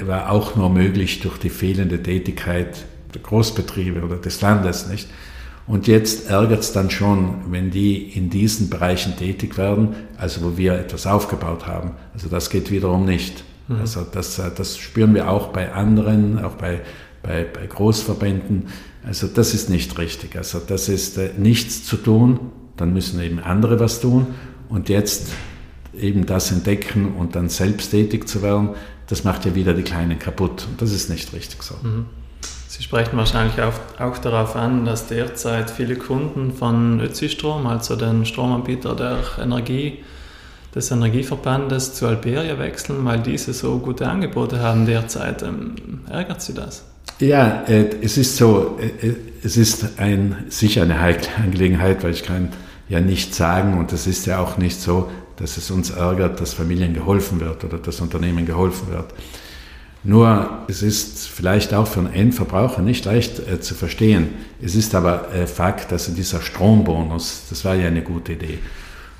war 0.00 0.30
auch 0.30 0.56
nur 0.56 0.70
möglich 0.70 1.20
durch 1.20 1.38
die 1.38 1.50
fehlende 1.50 2.02
Tätigkeit 2.02 2.84
der 3.14 3.22
Großbetriebe 3.22 4.02
oder 4.02 4.16
des 4.16 4.40
Landes, 4.40 4.88
nicht? 4.88 5.08
Und 5.66 5.86
jetzt 5.86 6.30
ärgert 6.30 6.60
es 6.60 6.72
dann 6.72 6.90
schon, 6.90 7.52
wenn 7.52 7.70
die 7.70 8.02
in 8.02 8.30
diesen 8.30 8.70
Bereichen 8.70 9.16
tätig 9.16 9.58
werden, 9.58 9.94
also 10.16 10.42
wo 10.42 10.56
wir 10.56 10.72
etwas 10.72 11.06
aufgebaut 11.06 11.66
haben. 11.66 11.90
Also 12.14 12.30
das 12.30 12.48
geht 12.48 12.70
wiederum 12.70 13.04
nicht. 13.04 13.44
Mhm. 13.68 13.80
Also 13.80 14.06
das, 14.10 14.38
äh, 14.38 14.50
das 14.54 14.78
spüren 14.78 15.14
wir 15.14 15.30
auch 15.30 15.48
bei 15.48 15.72
anderen, 15.72 16.42
auch 16.42 16.54
bei, 16.54 16.80
bei, 17.22 17.44
bei 17.44 17.66
Großverbänden. 17.66 18.68
Also 19.06 19.26
das 19.26 19.54
ist 19.54 19.70
nicht 19.70 19.98
richtig. 19.98 20.36
Also 20.36 20.60
das 20.66 20.88
ist 20.88 21.18
äh, 21.18 21.30
nichts 21.36 21.84
zu 21.84 21.96
tun, 21.96 22.40
dann 22.76 22.92
müssen 22.92 23.20
eben 23.20 23.38
andere 23.38 23.78
was 23.80 24.00
tun. 24.00 24.26
Und 24.68 24.88
jetzt 24.88 25.28
eben 25.98 26.26
das 26.26 26.52
entdecken 26.52 27.14
und 27.14 27.34
dann 27.34 27.48
selbst 27.48 27.90
tätig 27.90 28.28
zu 28.28 28.42
werden, 28.42 28.70
das 29.06 29.24
macht 29.24 29.46
ja 29.46 29.54
wieder 29.54 29.72
die 29.72 29.82
Kleinen 29.82 30.18
kaputt. 30.18 30.66
Und 30.68 30.82
das 30.82 30.92
ist 30.92 31.08
nicht 31.08 31.32
richtig 31.32 31.62
so. 31.62 31.74
Mhm. 31.82 32.06
Sie 32.68 32.82
sprechen 32.82 33.16
wahrscheinlich 33.16 33.60
auch, 33.62 33.72
auch, 33.98 34.18
darauf 34.18 34.54
an, 34.54 34.84
dass 34.84 35.06
derzeit 35.06 35.70
viele 35.70 35.96
Kunden 35.96 36.52
von 36.52 37.00
Ötzistrom, 37.00 37.66
also 37.66 37.96
den 37.96 38.26
Stromanbieter 38.26 38.94
der 38.94 39.20
Energie, 39.42 40.04
des 40.74 40.90
Energieverbandes 40.90 41.94
zu 41.94 42.06
Alberia 42.06 42.58
wechseln, 42.58 43.04
weil 43.04 43.20
diese 43.20 43.52
so 43.52 43.78
gute 43.78 44.06
Angebote 44.08 44.60
haben 44.60 44.86
derzeit. 44.86 45.42
Ähm, 45.42 45.74
ärgert 46.08 46.42
Sie 46.42 46.54
das? 46.54 46.84
Ja, 47.20 47.64
äh, 47.66 47.86
es 48.02 48.16
ist 48.18 48.36
so, 48.36 48.78
äh, 48.80 49.14
es 49.42 49.56
ist 49.56 49.98
ein, 49.98 50.44
sicher 50.48 50.82
eine 50.82 51.00
heikle 51.00 51.28
Angelegenheit, 51.42 52.04
weil 52.04 52.12
ich 52.12 52.22
kann 52.22 52.50
ja 52.88 53.00
nicht 53.00 53.34
sagen 53.34 53.78
und 53.78 53.92
es 53.92 54.06
ist 54.06 54.26
ja 54.26 54.38
auch 54.38 54.56
nicht 54.56 54.80
so, 54.80 55.10
dass 55.36 55.56
es 55.56 55.70
uns 55.70 55.90
ärgert, 55.90 56.40
dass 56.40 56.54
Familien 56.54 56.94
geholfen 56.94 57.40
wird 57.40 57.64
oder 57.64 57.78
dass 57.78 58.00
Unternehmen 58.00 58.46
geholfen 58.46 58.90
wird. 58.90 59.12
Nur 60.04 60.62
es 60.68 60.82
ist 60.82 61.28
vielleicht 61.28 61.74
auch 61.74 61.86
für 61.86 62.00
einen 62.00 62.12
Endverbraucher 62.12 62.82
nicht 62.82 63.04
leicht 63.04 63.40
äh, 63.40 63.60
zu 63.60 63.74
verstehen. 63.74 64.28
Es 64.62 64.74
ist 64.74 64.94
aber 64.94 65.32
äh, 65.34 65.46
Fakt, 65.46 65.90
dass 65.92 66.12
dieser 66.14 66.40
Strombonus, 66.40 67.42
das 67.50 67.64
war 67.64 67.74
ja 67.74 67.88
eine 67.88 68.02
gute 68.02 68.32
Idee. 68.32 68.58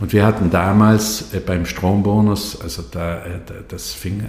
Und 0.01 0.13
wir 0.13 0.25
hatten 0.25 0.51
damals 0.51 1.35
äh, 1.35 1.41
beim 1.41 1.67
Strombonus, 1.67 2.61
also 2.61 2.83
da, 2.89 3.25
äh, 3.25 3.41
das 3.67 3.93
fing 3.93 4.23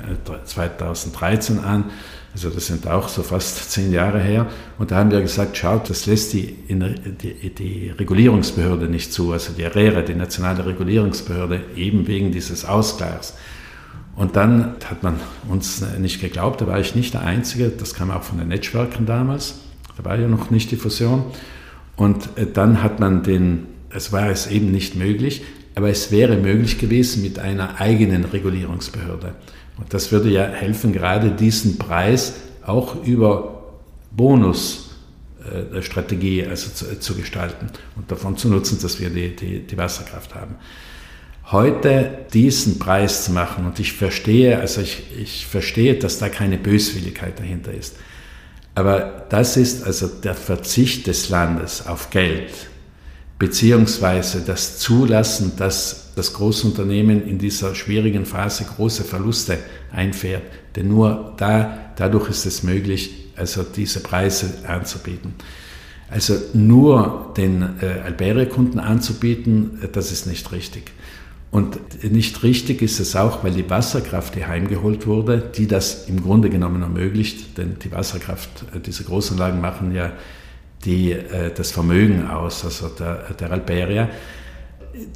2013 0.46 1.58
äh, 1.58 1.62
an, 1.62 1.86
also 2.34 2.50
das 2.50 2.68
sind 2.68 2.88
auch 2.88 3.08
so 3.08 3.22
fast 3.22 3.72
zehn 3.72 3.92
Jahre 3.92 4.20
her. 4.20 4.48
Und 4.80 4.92
da 4.92 4.98
haben 4.98 5.12
wir 5.12 5.22
gesagt, 5.22 5.58
schaut, 5.58 5.90
das 5.90 6.06
lässt 6.06 6.34
die, 6.34 6.56
die, 6.68 7.50
die 7.52 7.90
Regulierungsbehörde 7.98 8.88
nicht 8.88 9.14
zu, 9.14 9.32
also 9.32 9.54
die 9.54 9.64
RERE, 9.64 10.04
die 10.04 10.16
nationale 10.16 10.66
Regulierungsbehörde, 10.66 11.62
eben 11.76 12.08
wegen 12.08 12.32
dieses 12.32 12.66
Ausgleichs. 12.66 13.36
Und 14.16 14.36
dann 14.36 14.76
hat 14.90 15.04
man 15.04 15.20
uns 15.48 15.84
nicht 15.98 16.20
geglaubt, 16.20 16.62
da 16.62 16.68
war 16.68 16.80
ich 16.80 16.94
nicht 16.94 17.14
der 17.14 17.22
Einzige, 17.22 17.70
das 17.70 17.94
kam 17.94 18.12
auch 18.12 18.24
von 18.24 18.38
den 18.38 18.50
Netzwerken 18.50 19.06
damals, 19.06 19.60
da 19.98 20.04
war 20.04 20.18
ja 20.18 20.28
noch 20.28 20.50
nicht 20.50 20.72
die 20.72 20.76
Fusion. 20.76 21.24
Und 21.96 22.30
dann 22.54 22.84
hat 22.84 23.00
man 23.00 23.24
den, 23.24 23.68
es 23.92 24.12
war 24.12 24.30
es 24.30 24.48
eben 24.48 24.72
nicht 24.72 24.96
möglich, 24.96 25.44
aber 25.76 25.90
es 25.90 26.12
wäre 26.12 26.38
möglich 26.38 26.78
gewesen 26.78 27.24
mit 27.24 27.40
einer 27.40 27.80
eigenen 27.80 28.26
Regulierungsbehörde. 28.26 29.34
Und 29.78 29.94
das 29.94 30.12
würde 30.12 30.30
ja 30.30 30.46
helfen, 30.46 30.92
gerade 30.94 31.32
diesen 31.32 31.78
Preis 31.78 32.34
auch 32.66 33.04
über 33.04 33.60
Bonusstrategie 34.12 36.42
äh, 36.42 36.48
also 36.48 36.72
zu, 36.72 37.00
zu, 37.00 37.16
gestalten 37.16 37.70
und 37.96 38.12
davon 38.12 38.38
zu 38.38 38.50
nutzen, 38.50 38.78
dass 38.82 39.00
wir 39.00 39.10
die, 39.10 39.36
die, 39.36 39.62
die 39.62 39.78
Wasserkraft 39.78 40.36
haben. 40.36 40.56
Heute 41.52 42.28
diesen 42.34 42.78
Preis 42.78 43.26
zu 43.26 43.32
machen, 43.32 43.66
und 43.66 43.80
ich 43.80 43.94
verstehe, 43.94 44.60
also 44.60 44.82
ich, 44.82 45.02
ich 45.20 45.48
verstehe, 45.48 45.96
dass 45.96 46.20
da 46.20 46.30
keine 46.30 46.58
Böswilligkeit 46.58 47.40
dahinter 47.40 47.74
ist. 47.74 47.96
Aber 48.76 49.26
das 49.30 49.58
ist 49.58 49.84
also 49.84 50.08
der 50.08 50.36
Verzicht 50.36 51.08
des 51.08 51.30
Landes 51.30 51.88
auf 51.88 52.12
Geld, 52.12 52.69
beziehungsweise 53.40 54.42
das 54.42 54.78
Zulassen, 54.80 55.54
dass 55.56 56.12
das 56.16 56.34
Großunternehmen 56.34 57.26
in 57.26 57.40
dieser 57.40 57.74
schwierigen 57.74 58.26
Phase 58.26 58.66
große 58.66 59.06
Verluste 59.06 59.58
einfährt. 59.92 60.44
Denn 60.76 60.90
nur 60.90 61.34
da, 61.38 61.94
dadurch 61.96 62.30
ist 62.30 62.46
es 62.46 62.64
möglich, 62.64 63.32
also 63.38 63.64
diese 63.64 64.02
Preise 64.02 64.50
anzubieten. 64.68 65.34
Also 66.12 66.36
nur 66.54 67.34
den 67.38 67.62
äh, 67.82 68.02
Alberia-Kunden 68.04 68.80
anzubieten, 68.80 69.80
äh, 69.84 69.88
das 69.90 70.12
ist 70.12 70.26
nicht 70.28 70.52
richtig. 70.52 70.92
Und 71.52 71.80
nicht 72.04 72.44
richtig 72.44 72.82
ist 72.82 73.00
es 73.00 73.16
auch, 73.16 73.44
weil 73.44 73.54
die 73.54 73.70
Wasserkraft, 73.70 74.36
die 74.36 74.46
heimgeholt 74.46 75.08
wurde, 75.08 75.52
die 75.56 75.68
das 75.68 76.08
im 76.08 76.22
Grunde 76.22 76.50
genommen 76.50 76.82
ermöglicht, 76.82 77.58
denn 77.58 77.78
die 77.84 77.92
Wasserkraft, 77.92 78.50
äh, 78.76 78.80
diese 78.80 79.06
Großanlagen 79.06 79.62
machen 79.62 79.96
ja 79.96 80.12
die, 80.86 81.12
äh, 81.12 81.52
das 81.54 81.72
Vermögen 81.72 82.28
aus, 82.28 82.64
also 82.64 82.88
der, 82.90 83.34
der 83.40 83.52
Alberia. 83.52 84.10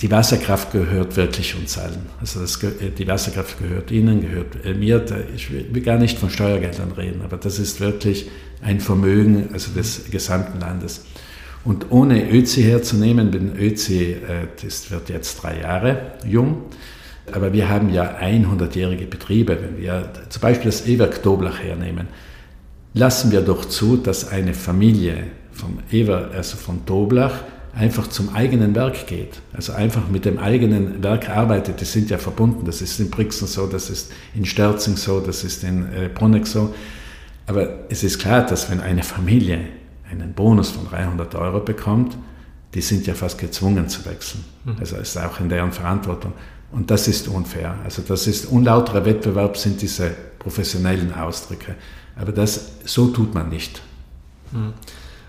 Die 0.01 0.11
Wasserkraft 0.11 0.71
gehört 0.71 1.17
wirklich 1.17 1.55
uns 1.55 1.77
allen. 1.77 2.05
Also 2.19 2.41
das, 2.41 2.61
äh, 2.63 2.91
die 2.97 3.07
Wasserkraft 3.07 3.59
gehört 3.59 3.91
Ihnen, 3.91 4.21
gehört 4.21 4.65
äh, 4.65 4.73
mir. 4.73 5.03
Ich 5.35 5.51
will 5.51 5.81
gar 5.81 5.97
nicht 5.97 6.19
von 6.19 6.29
Steuergeldern 6.29 6.91
reden, 6.91 7.21
aber 7.21 7.37
das 7.37 7.59
ist 7.59 7.79
wirklich 7.79 8.29
ein 8.61 8.79
Vermögen 8.79 9.49
also 9.53 9.71
des 9.71 10.09
gesamten 10.09 10.59
Landes. 10.59 11.05
Und 11.65 11.91
ohne 11.91 12.29
Özi 12.29 12.63
herzunehmen, 12.63 13.31
denn 13.31 13.57
Özi 13.57 14.17
das 14.61 14.91
wird 14.91 15.09
jetzt 15.09 15.41
drei 15.41 15.61
Jahre 15.61 16.11
jung, 16.25 16.63
aber 17.31 17.53
wir 17.53 17.69
haben 17.69 17.89
ja 17.89 18.17
100-jährige 18.19 19.05
Betriebe. 19.05 19.57
Wenn 19.61 19.81
wir 19.81 20.11
zum 20.27 20.41
Beispiel 20.41 20.71
das 20.71 20.85
E-Werk 20.85 21.23
Doblach 21.23 21.63
hernehmen, 21.63 22.07
lassen 22.93 23.31
wir 23.31 23.39
doch 23.39 23.63
zu, 23.63 23.95
dass 23.95 24.27
eine 24.27 24.53
Familie 24.53 25.23
vom 25.53 25.79
Ewer, 25.91 26.31
also 26.33 26.57
von 26.57 26.85
Doblach, 26.85 27.33
einfach 27.75 28.07
zum 28.07 28.33
eigenen 28.35 28.75
Werk 28.75 29.07
geht. 29.07 29.41
Also 29.53 29.73
einfach 29.73 30.07
mit 30.07 30.25
dem 30.25 30.37
eigenen 30.37 31.01
Werk 31.03 31.29
arbeitet. 31.29 31.81
Die 31.81 31.85
sind 31.85 32.09
ja 32.09 32.17
verbunden. 32.17 32.65
Das 32.65 32.81
ist 32.81 32.99
in 32.99 33.09
Brixen 33.09 33.47
so, 33.47 33.67
das 33.67 33.89
ist 33.89 34.11
in 34.35 34.45
Sterzing 34.45 34.95
so, 34.95 35.19
das 35.19 35.43
ist 35.43 35.63
in 35.63 35.91
äh, 35.93 36.09
Bruneck 36.13 36.45
so. 36.45 36.73
Aber 37.47 37.67
es 37.89 38.03
ist 38.03 38.19
klar, 38.19 38.45
dass 38.45 38.69
wenn 38.69 38.79
eine 38.79 39.03
Familie 39.03 39.59
einen 40.09 40.33
Bonus 40.33 40.69
von 40.69 40.87
300 40.87 41.33
Euro 41.35 41.59
bekommt, 41.59 42.15
die 42.73 42.81
sind 42.81 43.05
ja 43.07 43.13
fast 43.13 43.37
gezwungen 43.37 43.89
zu 43.89 44.05
wechseln. 44.05 44.43
Mhm. 44.65 44.75
Also 44.79 44.97
ist 44.97 45.17
auch 45.17 45.39
in 45.39 45.49
deren 45.49 45.71
Verantwortung. 45.71 46.33
Und 46.71 46.89
das 46.89 47.07
ist 47.07 47.27
unfair. 47.27 47.75
Also 47.83 48.01
das 48.01 48.27
ist 48.27 48.45
unlauterer 48.45 49.05
Wettbewerb 49.05 49.57
sind 49.57 49.81
diese 49.81 50.11
professionellen 50.39 51.13
Ausdrücke. 51.13 51.75
Aber 52.15 52.31
das, 52.31 52.71
so 52.85 53.07
tut 53.07 53.33
man 53.33 53.49
nicht. 53.49 53.81
Mhm. 54.51 54.73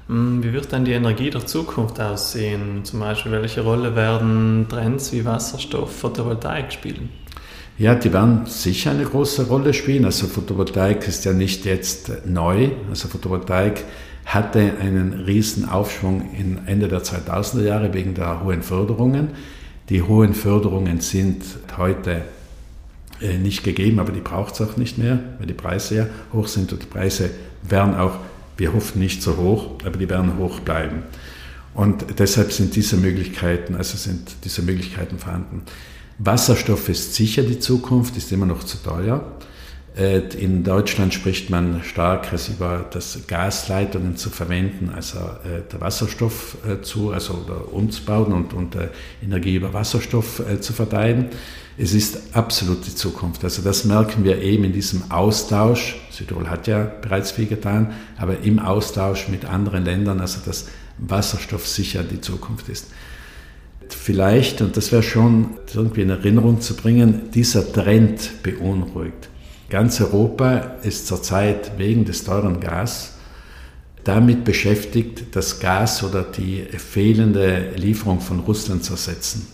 Hm, 0.09 0.43
wie 0.43 0.53
wird 0.53 0.73
dann 0.73 0.85
die 0.85 0.93
Energie 0.93 1.31
der 1.31 1.47
Zukunft 1.47 2.01
aussehen? 2.01 2.85
Zum 2.85 3.01
Beispiel, 3.01 3.33
welche 3.33 3.62
Rolle 3.62 3.97
werden 3.97 4.67
Trends 4.69 5.12
wie 5.12 5.25
Wasserstoff, 5.25 5.95
Photovoltaik 5.97 6.73
spielen? 6.73 7.09
Ja, 7.77 7.95
die 7.95 8.12
werden 8.12 8.47
sicher 8.47 8.93
eine 8.93 9.05
große 9.05 9.49
Rolle 9.49 9.75
spielen. 9.75 10.05
Also 10.05 10.27
Photovoltaik 10.27 11.09
ist 11.09 11.25
ja 11.25 11.33
nicht 11.33 11.64
jetzt 11.64 12.27
neu. 12.27 12.69
Also 12.88 13.09
Photovoltaik 13.09 13.83
hatte 14.27 14.73
einen 14.81 15.25
riesen 15.27 15.69
Aufschwung 15.69 16.31
in 16.38 16.67
Ende 16.67 16.88
der 16.88 17.03
2000er 17.03 17.62
Jahre 17.62 17.93
wegen 17.93 18.14
der 18.14 18.45
hohen 18.45 18.62
Förderungen. 18.62 19.31
Die 19.88 20.03
hohen 20.03 20.35
Förderungen 20.35 21.01
sind 21.01 21.43
heute 21.77 22.23
äh, 23.21 23.37
nicht 23.38 23.64
gegeben, 23.64 23.99
aber 23.99 24.12
die 24.12 24.21
braucht 24.21 24.55
es 24.55 24.61
auch 24.61 24.77
nicht 24.77 24.97
mehr, 24.97 25.19
weil 25.38 25.47
die 25.47 25.55
Preise 25.55 25.97
ja 25.97 26.07
hoch 26.33 26.47
sind 26.47 26.73
und 26.73 26.83
die 26.83 26.87
Preise 26.87 27.31
werden 27.62 27.95
auch, 27.95 28.17
wir 28.57 28.73
hoffen 28.73 29.01
nicht 29.01 29.23
so 29.23 29.37
hoch, 29.37 29.71
aber 29.85 29.97
die 29.99 30.09
werden 30.09 30.38
hoch 30.38 30.61
bleiben. 30.61 31.03
Und 31.75 32.19
deshalb 32.19 32.53
sind 32.53 32.77
diese 32.77 32.97
Möglichkeiten, 32.97 33.75
also 33.75 33.97
sind 33.97 34.37
diese 34.45 34.62
Möglichkeiten 34.62 35.19
vorhanden. 35.19 35.62
Wasserstoff 36.19 36.88
ist 36.88 37.14
sicher 37.14 37.43
die 37.43 37.59
Zukunft, 37.59 38.17
ist 38.17 38.31
immer 38.31 38.47
noch 38.47 38.62
zu 38.62 38.79
teuer. 38.79 39.33
Äh, 39.96 40.18
in 40.38 40.64
Deutschland 40.64 41.14
spricht 41.14 41.50
man 41.50 41.83
stark 41.85 42.28
über 42.48 42.87
das 42.90 43.26
Gasleitungen 43.26 44.16
zu 44.16 44.30
verwenden, 44.30 44.90
also 44.94 45.18
der 45.44 45.80
Wasserstoff 45.80 46.57
äh, 46.66 46.83
zu, 46.83 47.12
also 47.12 47.44
umzubauen 47.70 48.33
und, 48.33 48.54
und 48.54 48.76
Energie 49.22 49.57
über 49.57 49.72
Wasserstoff 49.72 50.42
zu 50.61 50.72
verteilen. 50.72 51.28
Es 51.76 51.92
ist 51.92 52.35
absolut 52.37 52.87
die 52.87 52.94
Zukunft. 52.94 53.42
Also 53.44 53.62
das 53.62 53.85
merken 53.85 54.24
wir 54.24 54.40
eben 54.40 54.64
in 54.64 54.72
diesem 54.72 55.11
Austausch. 55.11 55.96
Südtirol 56.11 56.48
hat 56.48 56.66
ja 56.68 56.85
bereits 56.85 57.33
viel 57.33 57.46
getan, 57.46 57.92
aber 58.16 58.40
im 58.40 58.61
Austausch 58.61 59.28
mit 59.28 59.44
anderen 59.44 59.85
Ländern, 59.85 60.20
also 60.20 60.38
dass 60.44 60.68
Wasserstoff 60.98 61.66
sicher 61.66 62.04
die 62.04 62.20
Zukunft 62.20 62.68
ist 62.68 62.87
vielleicht, 63.94 64.61
und 64.61 64.76
das 64.76 64.92
wäre 64.92 65.02
schon 65.02 65.50
irgendwie 65.72 66.02
in 66.02 66.11
Erinnerung 66.11 66.61
zu 66.61 66.74
bringen, 66.74 67.30
dieser 67.33 67.72
Trend 67.72 68.42
beunruhigt. 68.42 69.28
Ganz 69.75 70.01
Europa 70.01 70.77
ist 70.85 71.09
zurzeit 71.09 71.73
wegen 71.79 72.05
des 72.05 72.23
teuren 72.23 72.61
Gas 72.61 73.15
damit 74.05 74.45
beschäftigt, 74.45 75.35
das 75.35 75.59
Gas 75.59 76.05
oder 76.05 76.23
die 76.23 76.63
fehlende 76.79 77.73
Lieferung 77.75 78.21
von 78.21 78.39
Russland 78.39 78.85
zu 78.85 78.93
ersetzen. 78.93 79.49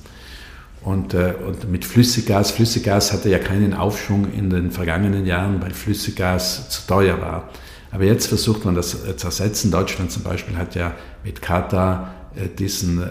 Und, 0.83 1.15
äh, 1.15 1.33
und 1.47 1.71
mit 1.71 1.87
Flüssiggas, 1.87 2.51
Flüssiggas 2.51 3.15
hatte 3.15 3.31
ja 3.31 3.39
keinen 3.39 3.73
Aufschwung 3.73 4.31
in 4.35 4.51
den 4.51 4.71
vergangenen 4.71 5.25
Jahren, 5.25 5.63
weil 5.63 5.71
Flüssiggas 5.71 6.69
zu 6.69 6.87
teuer 6.87 7.19
war. 7.19 7.49
Aber 7.91 8.05
jetzt 8.05 8.27
versucht 8.27 8.67
man 8.67 8.75
das 8.75 8.91
zu 9.17 9.27
ersetzen. 9.27 9.71
Deutschland 9.71 10.13
zum 10.13 10.23
Beispiel 10.23 10.59
hat 10.59 10.75
ja 10.75 10.93
mit 11.25 11.41
Katar 11.41 12.15
äh, 12.37 12.47
diesen, 12.55 13.03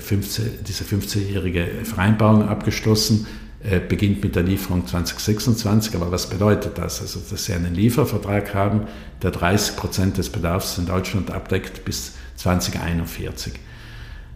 15, 0.00 0.44
äh, 0.44 0.48
diese 0.66 0.82
15-jährige 0.82 1.84
Vereinbarung 1.84 2.48
abgeschlossen, 2.48 3.24
äh, 3.24 3.45
beginnt 3.88 4.22
mit 4.22 4.36
der 4.36 4.42
Lieferung 4.42 4.86
2026. 4.86 5.94
Aber 5.96 6.10
was 6.12 6.28
bedeutet 6.28 6.78
das? 6.78 7.00
Also, 7.00 7.20
dass 7.28 7.44
Sie 7.44 7.52
einen 7.52 7.74
Liefervertrag 7.74 8.54
haben, 8.54 8.82
der 9.22 9.30
30 9.30 9.76
Prozent 9.76 10.18
des 10.18 10.30
Bedarfs 10.30 10.78
in 10.78 10.86
Deutschland 10.86 11.30
abdeckt 11.30 11.84
bis 11.84 12.12
2041. 12.36 13.54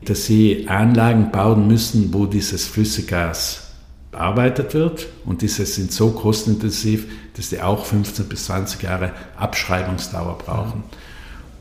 Dass 0.05 0.25
Sie 0.25 0.67
Anlagen 0.69 1.31
bauen 1.31 1.67
müssen, 1.67 2.13
wo 2.13 2.27
dieses 2.27 2.67
Flüssiggas 2.67 3.71
bearbeitet 4.11 4.75
wird 4.75 5.07
und 5.25 5.43
diese 5.43 5.65
sind 5.67 5.93
so 5.93 6.11
kostenintensiv, 6.11 7.07
dass 7.37 7.51
die 7.51 7.61
auch 7.61 7.85
15 7.85 8.29
bis 8.29 8.47
20 8.47 8.83
Jahre 8.83 9.13
Abschreibungsdauer 9.37 10.39
brauchen. 10.39 10.79
Mhm. 10.79 11.10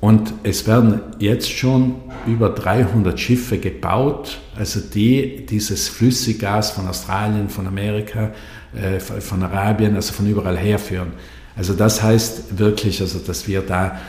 Und 0.02 0.34
es 0.44 0.66
werden 0.66 1.02
jetzt 1.20 1.52
schon 1.52 1.96
über 2.26 2.50
300 2.50 3.20
Schiffe 3.20 3.58
gebaut, 3.58 4.40
also 4.56 4.80
die 4.80 5.46
dieses 5.46 5.90
Flüssiggas 5.90 6.72
von 6.72 6.88
Australien, 6.88 7.50
von 7.50 7.68
Amerika, 7.68 8.32
äh, 8.74 9.00
von 9.00 9.44
Arabien, 9.44 9.96
also 9.96 10.14
von 10.14 10.28
überall 10.28 10.58
herführen. 10.58 11.12
Also 11.58 11.74
das 11.74 12.02
heißt 12.02 12.58
wirklich, 12.58 13.02
also 13.02 13.20
dass 13.20 13.48
wir 13.48 13.62
da 13.62 14.00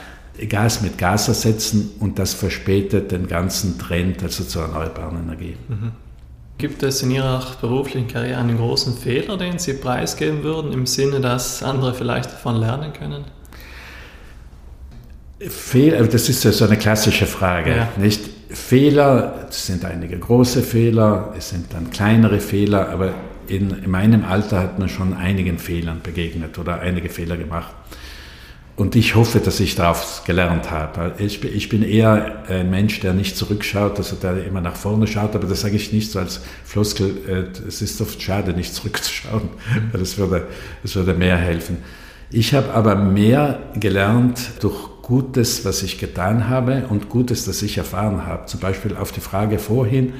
Gas 0.48 0.80
mit 0.80 0.96
Gas 0.96 1.26
ersetzen 1.28 1.90
und 1.98 2.18
das 2.18 2.34
verspätet 2.34 3.10
den 3.10 3.26
ganzen 3.26 3.78
Trend 3.78 4.22
also 4.22 4.44
zur 4.44 4.62
erneuerbaren 4.62 5.24
Energie. 5.24 5.56
Mhm. 5.68 5.92
Gibt 6.56 6.82
es 6.82 7.02
in 7.02 7.10
Ihrer 7.10 7.42
beruflichen 7.60 8.06
Karriere 8.06 8.38
einen 8.38 8.58
großen 8.58 8.96
Fehler, 8.96 9.36
den 9.36 9.58
Sie 9.58 9.72
preisgeben 9.72 10.42
würden, 10.42 10.72
im 10.72 10.86
Sinne, 10.86 11.20
dass 11.20 11.62
andere 11.62 11.94
vielleicht 11.94 12.30
davon 12.32 12.56
lernen 12.56 12.92
können? 12.92 13.24
Fehler, 15.48 16.06
das 16.06 16.28
ist 16.28 16.42
so 16.42 16.64
eine 16.64 16.76
klassische 16.76 17.26
Frage, 17.26 17.70
ja. 17.70 17.88
nicht? 17.96 18.20
Fehler, 18.50 19.46
es 19.48 19.66
sind 19.66 19.84
einige 19.84 20.18
große 20.18 20.62
Fehler, 20.62 21.34
es 21.38 21.50
sind 21.50 21.72
dann 21.72 21.90
kleinere 21.90 22.40
Fehler, 22.40 22.88
aber 22.88 23.14
in, 23.46 23.70
in 23.70 23.90
meinem 23.90 24.24
Alter 24.24 24.58
hat 24.58 24.78
man 24.78 24.88
schon 24.88 25.14
einigen 25.14 25.58
Fehlern 25.58 26.00
begegnet 26.02 26.58
oder 26.58 26.80
einige 26.80 27.08
Fehler 27.08 27.36
gemacht. 27.36 27.72
Und 28.76 28.96
ich 28.96 29.14
hoffe, 29.14 29.40
dass 29.40 29.60
ich 29.60 29.74
daraus 29.74 30.22
gelernt 30.24 30.70
habe. 30.70 31.12
Ich, 31.18 31.44
ich, 31.44 31.68
bin 31.68 31.82
eher 31.82 32.44
ein 32.48 32.70
Mensch, 32.70 33.00
der 33.00 33.12
nicht 33.12 33.36
zurückschaut, 33.36 33.98
also 33.98 34.16
der 34.16 34.46
immer 34.46 34.62
nach 34.62 34.76
vorne 34.76 35.06
schaut, 35.06 35.34
aber 35.34 35.46
das 35.46 35.60
sage 35.60 35.76
ich 35.76 35.92
nicht 35.92 36.10
so 36.10 36.18
als 36.18 36.40
Floskel. 36.64 37.14
Äh, 37.28 37.68
es 37.68 37.82
ist 37.82 38.00
oft 38.00 38.20
schade, 38.22 38.52
nicht 38.52 38.74
zurückzuschauen, 38.74 39.50
weil 39.92 40.00
das 40.00 40.16
würde, 40.16 40.46
das 40.82 40.96
würde 40.96 41.14
mehr 41.14 41.36
helfen. 41.36 41.78
Ich 42.30 42.54
habe 42.54 42.72
aber 42.72 42.94
mehr 42.94 43.58
gelernt 43.74 44.40
durch 44.60 44.99
Gutes, 45.10 45.64
was 45.64 45.82
ich 45.82 45.98
getan 45.98 46.48
habe 46.48 46.86
und 46.88 47.08
Gutes, 47.08 47.44
das 47.44 47.62
ich 47.62 47.76
erfahren 47.76 48.26
habe. 48.26 48.46
Zum 48.46 48.60
Beispiel 48.60 48.94
auf 48.94 49.10
die 49.10 49.20
Frage 49.20 49.58
vorhin, 49.58 50.12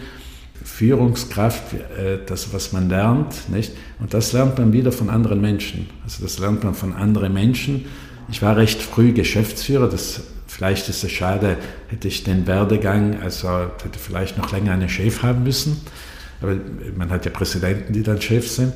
Führungskraft, 0.64 1.74
äh, 1.74 2.18
das, 2.26 2.52
was 2.52 2.72
man 2.72 2.88
lernt, 2.88 3.48
nicht? 3.50 3.72
Und 4.00 4.14
das 4.14 4.32
lernt 4.32 4.58
man 4.58 4.72
wieder 4.72 4.90
von 4.90 5.08
anderen 5.08 5.40
Menschen. 5.40 5.88
Also 6.02 6.24
das 6.24 6.40
lernt 6.40 6.64
man 6.64 6.74
von 6.74 6.92
anderen 6.92 7.32
Menschen. 7.32 7.84
Ich 8.32 8.42
war 8.42 8.56
recht 8.56 8.82
früh 8.82 9.12
Geschäftsführer, 9.12 9.88
das, 9.88 10.22
vielleicht 10.48 10.88
ist 10.88 11.04
es 11.04 11.12
schade, 11.12 11.56
hätte 11.86 12.08
ich 12.08 12.24
den 12.24 12.48
Werdegang, 12.48 13.20
also 13.22 13.48
hätte 13.48 14.00
vielleicht 14.00 14.38
noch 14.38 14.50
länger 14.50 14.72
einen 14.72 14.88
Chef 14.88 15.22
haben 15.22 15.44
müssen. 15.44 15.80
Aber 16.42 16.56
man 16.96 17.10
hat 17.10 17.24
ja 17.24 17.30
Präsidenten, 17.30 17.92
die 17.92 18.02
dann 18.02 18.20
Chef 18.20 18.50
sind. 18.50 18.74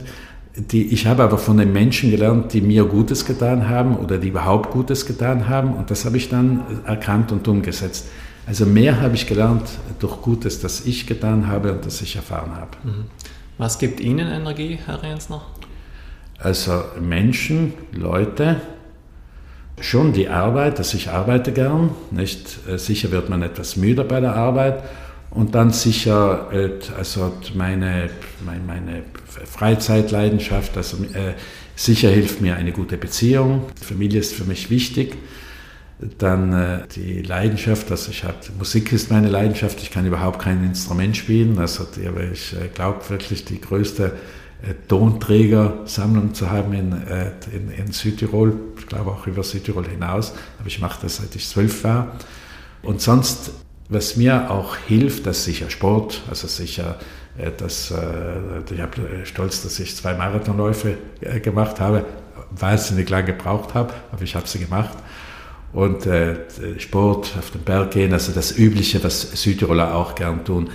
Die, 0.56 0.92
ich 0.92 1.06
habe 1.06 1.24
aber 1.24 1.38
von 1.38 1.56
den 1.56 1.72
Menschen 1.72 2.12
gelernt, 2.12 2.52
die 2.52 2.60
mir 2.60 2.84
Gutes 2.84 3.24
getan 3.24 3.68
haben 3.68 3.96
oder 3.96 4.18
die 4.18 4.28
überhaupt 4.28 4.70
Gutes 4.70 5.04
getan 5.04 5.48
haben 5.48 5.74
und 5.74 5.90
das 5.90 6.04
habe 6.04 6.16
ich 6.16 6.28
dann 6.28 6.62
erkannt 6.84 7.32
und 7.32 7.48
umgesetzt. 7.48 8.06
Also 8.46 8.64
mehr 8.64 9.00
habe 9.00 9.14
ich 9.14 9.26
gelernt 9.26 9.62
durch 9.98 10.20
Gutes, 10.22 10.60
das 10.60 10.86
ich 10.86 11.06
getan 11.06 11.48
habe 11.48 11.72
und 11.72 11.84
das 11.84 12.00
ich 12.02 12.14
erfahren 12.14 12.54
habe. 12.54 12.70
Mhm. 12.84 13.04
Was 13.58 13.78
gibt 13.78 14.00
Ihnen 14.00 14.28
Energie, 14.28 14.78
Herr 14.84 15.02
Rensner? 15.02 15.42
Also 16.38 16.82
Menschen, 17.00 17.72
Leute, 17.92 18.60
schon 19.80 20.12
die 20.12 20.28
Arbeit, 20.28 20.78
dass 20.78 20.94
ich 20.94 21.10
arbeite 21.10 21.52
gern. 21.52 21.90
Nicht? 22.10 22.58
Äh, 22.68 22.78
sicher 22.78 23.10
wird 23.10 23.28
man 23.28 23.42
etwas 23.42 23.76
müder 23.76 24.04
bei 24.04 24.20
der 24.20 24.34
Arbeit, 24.34 24.82
und 25.34 25.54
dann 25.54 25.72
sicher 25.72 26.48
äh, 26.52 26.70
also 26.96 27.32
meine, 27.54 28.08
meine 28.44 29.02
Freizeitleidenschaft, 29.44 30.76
also 30.76 31.02
äh, 31.04 31.34
sicher 31.74 32.08
hilft 32.08 32.40
mir 32.40 32.56
eine 32.56 32.72
gute 32.72 32.96
Beziehung. 32.96 33.66
Familie 33.80 34.20
ist 34.20 34.32
für 34.32 34.44
mich 34.44 34.70
wichtig. 34.70 35.16
Dann 36.18 36.52
äh, 36.52 36.78
die 36.94 37.22
Leidenschaft, 37.22 37.90
also 37.90 38.10
ich 38.12 38.22
habe, 38.22 38.36
Musik 38.58 38.92
ist 38.92 39.10
meine 39.10 39.28
Leidenschaft, 39.28 39.82
ich 39.82 39.90
kann 39.90 40.06
überhaupt 40.06 40.40
kein 40.40 40.64
Instrument 40.64 41.16
spielen, 41.16 41.58
also 41.58 41.84
die, 41.84 42.06
aber 42.06 42.22
ich 42.30 42.54
glaube 42.74 43.08
wirklich 43.08 43.44
die 43.44 43.60
größte 43.60 44.12
Tonträgersammlung 44.88 46.32
zu 46.32 46.50
haben 46.50 46.72
in, 46.72 46.92
in, 47.52 47.70
in, 47.70 47.92
Südtirol, 47.92 48.54
ich 48.78 48.86
glaube 48.86 49.10
auch 49.10 49.26
über 49.26 49.42
Südtirol 49.42 49.86
hinaus, 49.86 50.32
aber 50.58 50.68
ich 50.68 50.80
mache 50.80 51.02
das 51.02 51.16
seit 51.16 51.36
ich 51.36 51.46
zwölf 51.46 51.84
war. 51.84 52.16
Und 52.82 53.02
sonst 53.02 53.52
was 53.88 54.16
mir 54.16 54.50
auch 54.50 54.76
hilft, 54.76 55.26
das 55.26 55.38
ist 55.38 55.44
sicher 55.44 55.70
Sport, 55.70 56.22
also 56.28 56.46
sicher, 56.46 56.98
äh, 57.36 57.50
dass, 57.56 57.90
äh, 57.90 57.96
ich 58.72 58.80
habe 58.80 59.02
äh, 59.02 59.26
stolz, 59.26 59.62
dass 59.62 59.78
ich 59.78 59.94
zwei 59.96 60.14
Marathonläufe 60.14 60.96
gemacht 61.42 61.80
habe, 61.80 62.04
wahnsinnig 62.50 63.08
lange 63.10 63.26
gebraucht 63.26 63.74
habe, 63.74 63.92
aber 64.12 64.22
ich 64.22 64.34
habe 64.34 64.46
sie 64.46 64.58
gemacht. 64.58 64.96
Und 65.72 66.06
Sport, 66.78 67.32
auf 67.36 67.50
den 67.50 67.62
Berg 67.62 67.90
gehen, 67.90 68.12
also 68.12 68.30
das 68.30 68.56
Übliche, 68.56 69.02
was 69.02 69.22
Südtiroler 69.42 69.96
auch 69.96 70.14
gern 70.14 70.44
tun. 70.44 70.70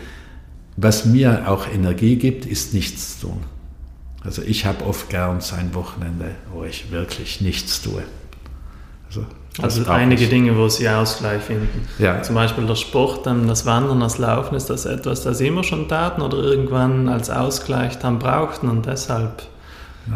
Was 0.75 1.05
mir 1.05 1.49
auch 1.49 1.69
Energie 1.69 2.17
gibt, 2.17 2.45
ist 2.45 2.73
nichts 2.73 3.17
tun. 3.17 3.39
Also 4.25 4.41
ich 4.41 4.65
habe 4.65 4.85
oft 4.85 5.09
gern 5.09 5.39
so 5.39 5.55
ein 5.55 5.73
Wochenende, 5.73 6.35
wo 6.51 6.65
ich 6.65 6.91
wirklich 6.91 7.39
nichts 7.39 7.81
tue. 7.81 8.03
Also 9.07 9.25
also 9.61 9.85
einige 9.89 10.23
ich. 10.23 10.29
Dinge, 10.29 10.57
wo 10.57 10.67
sie 10.69 10.87
Ausgleich 10.89 11.41
finden. 11.41 11.87
Ja. 11.97 12.21
Zum 12.21 12.35
Beispiel 12.35 12.65
der 12.65 12.75
Sport, 12.75 13.25
das 13.25 13.65
Wandern, 13.65 13.99
das 13.99 14.17
Laufen, 14.17 14.55
ist 14.55 14.69
das 14.69 14.85
etwas, 14.85 15.23
das 15.23 15.37
sie 15.37 15.47
immer 15.47 15.63
schon 15.63 15.87
taten 15.87 16.21
oder 16.21 16.37
irgendwann 16.37 17.09
als 17.09 17.29
Ausgleich 17.29 17.99
dann 17.99 18.19
brauchten 18.19 18.69
und 18.69 18.85
deshalb? 18.85 19.43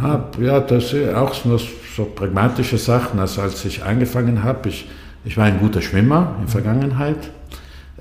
Ja, 0.01 0.23
ja 0.39 0.59
das 0.59 0.89
sind 0.89 1.13
auch 1.13 1.33
so, 1.33 1.57
so 1.95 2.05
pragmatische 2.05 2.77
Sachen. 2.77 3.19
Also 3.19 3.41
als 3.41 3.63
ich 3.65 3.83
angefangen 3.83 4.43
habe, 4.43 4.69
ich, 4.69 4.87
ich 5.25 5.37
war 5.37 5.45
ein 5.45 5.59
guter 5.59 5.81
Schwimmer 5.81 6.35
in 6.39 6.45
der 6.45 6.51
Vergangenheit, 6.51 7.29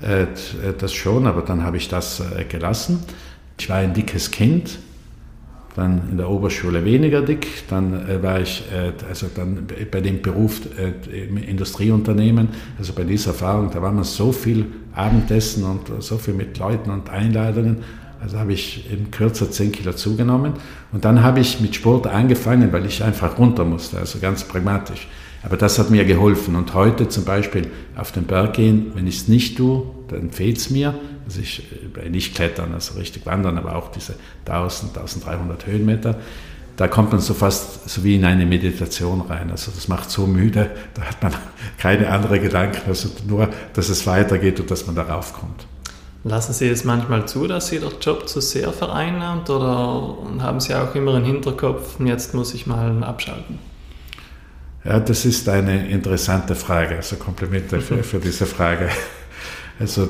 äh, 0.01 0.25
das 0.77 0.93
schon, 0.93 1.27
aber 1.27 1.41
dann 1.41 1.63
habe 1.63 1.77
ich 1.77 1.87
das 1.87 2.19
äh, 2.19 2.43
gelassen. 2.45 3.03
Ich 3.59 3.69
war 3.69 3.77
ein 3.77 3.93
dickes 3.93 4.31
Kind, 4.31 4.79
dann 5.75 6.09
in 6.11 6.17
der 6.17 6.29
Oberschule 6.29 6.85
weniger 6.85 7.21
dick, 7.21 7.47
dann 7.69 8.07
äh, 8.07 8.21
war 8.21 8.39
ich 8.39 8.63
äh, 8.71 8.91
also 9.07 9.27
dann 9.33 9.67
bei 9.89 10.01
dem 10.01 10.21
Beruf 10.21 10.61
äh, 10.77 11.25
im 11.25 11.37
Industrieunternehmen, 11.37 12.49
also 12.77 12.93
bei 12.93 13.03
dieser 13.03 13.31
Erfahrung, 13.31 13.71
da 13.71 13.81
war 13.81 13.91
man 13.91 14.03
so 14.03 14.31
viel 14.31 14.65
Abendessen 14.93 15.63
und 15.63 16.03
so 16.03 16.17
viel 16.17 16.35
mit 16.35 16.57
Leuten 16.59 16.91
und 16.91 17.09
Einladungen, 17.09 17.77
also 18.21 18.37
habe 18.39 18.53
ich 18.53 18.89
in 18.91 19.11
kürzer 19.11 19.51
10 19.51 19.73
Kilo 19.73 19.91
zugenommen. 19.93 20.53
Und 20.93 21.03
dann 21.03 21.23
habe 21.23 21.41
ich 21.41 21.59
mit 21.59 21.75
Sport 21.75 22.07
angefangen, 22.07 22.71
weil 22.71 22.85
ich 22.85 23.03
einfach 23.03 23.37
runter 23.37 23.65
musste, 23.65 23.97
also 23.97 24.19
ganz 24.19 24.45
pragmatisch. 24.45 25.07
Aber 25.43 25.57
das 25.57 25.77
hat 25.77 25.89
mir 25.89 26.05
geholfen. 26.05 26.55
Und 26.55 26.73
heute 26.73 27.09
zum 27.09 27.25
Beispiel 27.25 27.67
auf 27.97 28.13
den 28.13 28.23
Berg 28.23 28.53
gehen, 28.53 28.93
wenn 28.95 29.07
ich 29.07 29.17
es 29.17 29.27
nicht 29.27 29.57
tue, 29.57 29.83
dann 30.13 30.31
fehlt 30.31 30.57
es 30.57 30.69
mir 30.69 30.95
also 31.25 31.41
ich 31.41 31.63
äh, 32.03 32.09
nicht 32.09 32.35
klettern, 32.35 32.73
also 32.73 32.97
richtig 32.97 33.25
wandern, 33.25 33.57
aber 33.57 33.75
auch 33.75 33.91
diese 33.91 34.15
1000, 34.45 34.97
1300 34.97 35.65
Höhenmeter. 35.65 36.15
Da 36.75 36.87
kommt 36.87 37.11
man 37.11 37.21
so 37.21 37.35
fast 37.35 37.87
so 37.87 38.03
wie 38.03 38.15
in 38.15 38.25
eine 38.25 38.45
Meditation 38.45 39.21
rein. 39.21 39.51
Also 39.51 39.71
das 39.73 39.87
macht 39.87 40.09
so 40.09 40.25
müde, 40.25 40.71
da 40.95 41.03
hat 41.03 41.21
man 41.21 41.33
keine 41.77 42.09
anderen 42.09 42.41
Gedanken, 42.41 42.81
also 42.87 43.09
nur, 43.27 43.49
dass 43.73 43.89
es 43.89 44.07
weitergeht 44.07 44.59
und 44.59 44.71
dass 44.71 44.87
man 44.87 44.95
darauf 44.95 45.33
kommt. 45.33 45.65
Lassen 46.25 46.53
Sie 46.53 46.69
es 46.69 46.85
manchmal 46.85 47.27
zu, 47.27 47.47
dass 47.47 47.67
Sie 47.67 47.79
der 47.79 47.91
Job 48.01 48.29
zu 48.29 48.39
sehr 48.39 48.71
vereinnahmt 48.71 49.49
oder 49.49 50.17
haben 50.39 50.61
Sie 50.61 50.73
auch 50.73 50.95
immer 50.95 51.17
im 51.17 51.25
Hinterkopf, 51.25 51.99
jetzt 51.99 52.33
muss 52.33 52.53
ich 52.53 52.65
mal 52.65 53.03
abschalten? 53.03 53.59
Ja, 54.85 54.99
das 54.99 55.25
ist 55.25 55.47
eine 55.47 55.89
interessante 55.89 56.55
Frage. 56.55 56.95
Also 56.95 57.17
Komplimente 57.17 57.81
für, 57.81 58.03
für 58.03 58.19
diese 58.19 58.45
Frage. 58.45 58.89
Also 59.79 60.07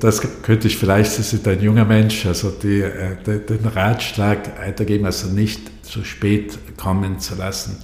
das 0.00 0.20
könnte 0.42 0.68
ich 0.68 0.76
vielleicht, 0.76 1.12
Sie 1.12 1.22
sind 1.22 1.48
ein 1.48 1.60
junger 1.60 1.84
Mensch, 1.84 2.26
also 2.26 2.50
die, 2.50 2.80
äh, 2.80 3.16
den 3.24 3.66
Ratschlag 3.66 4.58
weitergeben, 4.60 5.06
also 5.06 5.28
nicht 5.28 5.60
zu 5.84 6.04
spät 6.04 6.58
kommen 6.76 7.18
zu 7.18 7.34
lassen. 7.34 7.78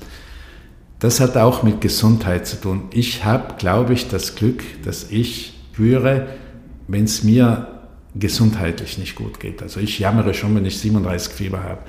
Das 0.99 1.21
hat 1.21 1.37
auch 1.37 1.63
mit 1.63 1.81
Gesundheit 1.81 2.47
zu 2.47 2.61
tun. 2.61 2.85
Ich 2.93 3.25
habe, 3.25 3.55
glaube 3.57 3.95
ich, 3.95 4.09
das 4.09 4.35
Glück, 4.35 4.63
dass 4.85 5.11
ich 5.11 5.55
spüre, 5.73 6.29
wenn 6.87 7.05
es 7.05 7.25
mir 7.25 7.67
gesundheitlich 8.15 8.99
nicht 8.99 9.15
gut 9.15 9.41
geht. 9.41 9.63
Also 9.63 9.81
ich 9.81 9.99
jammere 9.99 10.35
schon, 10.35 10.55
wenn 10.55 10.67
ich 10.67 10.79
37 10.79 11.33
Fieber 11.33 11.63
habe. 11.63 11.81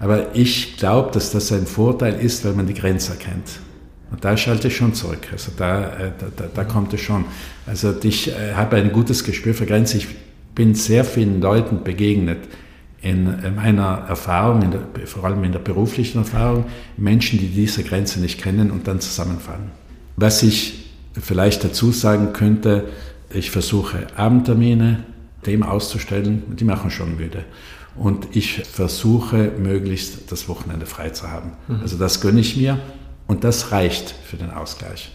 Aber 0.00 0.34
ich 0.34 0.76
glaube, 0.76 1.12
dass 1.12 1.30
das 1.30 1.52
ein 1.52 1.66
Vorteil 1.66 2.14
ist, 2.14 2.44
weil 2.44 2.54
man 2.54 2.66
die 2.66 2.74
Grenze 2.74 3.12
erkennt. 3.12 3.60
Und 4.12 4.24
da 4.24 4.36
schalte 4.36 4.68
ich 4.68 4.76
schon 4.76 4.94
zurück. 4.94 5.28
Also 5.32 5.52
da, 5.56 5.84
äh, 5.84 6.12
da, 6.36 6.44
da, 6.52 6.64
kommt 6.64 6.92
es 6.92 7.00
schon. 7.00 7.24
Also 7.66 7.94
ich 8.02 8.28
äh, 8.28 8.54
habe 8.54 8.76
ein 8.76 8.92
gutes 8.92 9.24
Gespür 9.24 9.54
für 9.54 9.66
Grenzen. 9.66 9.98
Ich 9.98 10.08
bin 10.54 10.74
sehr 10.74 11.04
vielen 11.04 11.40
Leuten 11.40 11.82
begegnet 11.82 12.38
in 13.00 13.56
meiner 13.56 14.04
Erfahrung, 14.08 14.62
in 14.62 14.70
der, 14.70 15.06
vor 15.06 15.24
allem 15.24 15.42
in 15.42 15.50
der 15.50 15.58
beruflichen 15.58 16.18
Erfahrung, 16.18 16.66
Menschen, 16.96 17.40
die 17.40 17.48
diese 17.48 17.82
Grenze 17.82 18.20
nicht 18.20 18.40
kennen 18.40 18.70
und 18.70 18.86
dann 18.86 19.00
zusammenfallen. 19.00 19.72
Was 20.16 20.44
ich 20.44 20.92
vielleicht 21.20 21.64
dazu 21.64 21.90
sagen 21.90 22.32
könnte, 22.32 22.84
ich 23.30 23.50
versuche 23.50 24.06
Abendtermine 24.14 25.04
dem 25.46 25.64
auszustellen, 25.64 26.56
die 26.56 26.64
machen 26.64 26.90
schon 26.90 27.16
müde. 27.16 27.44
Und 27.96 28.28
ich 28.36 28.62
versuche 28.62 29.50
möglichst 29.58 30.30
das 30.30 30.48
Wochenende 30.48 30.86
frei 30.86 31.10
zu 31.10 31.30
haben. 31.30 31.52
Mhm. 31.66 31.80
Also 31.82 31.98
das 31.98 32.20
gönne 32.20 32.40
ich 32.40 32.56
mir. 32.56 32.78
Und 33.26 33.44
das 33.44 33.72
reicht 33.72 34.14
für 34.24 34.36
den 34.36 34.50
Ausgleich. 34.50 35.10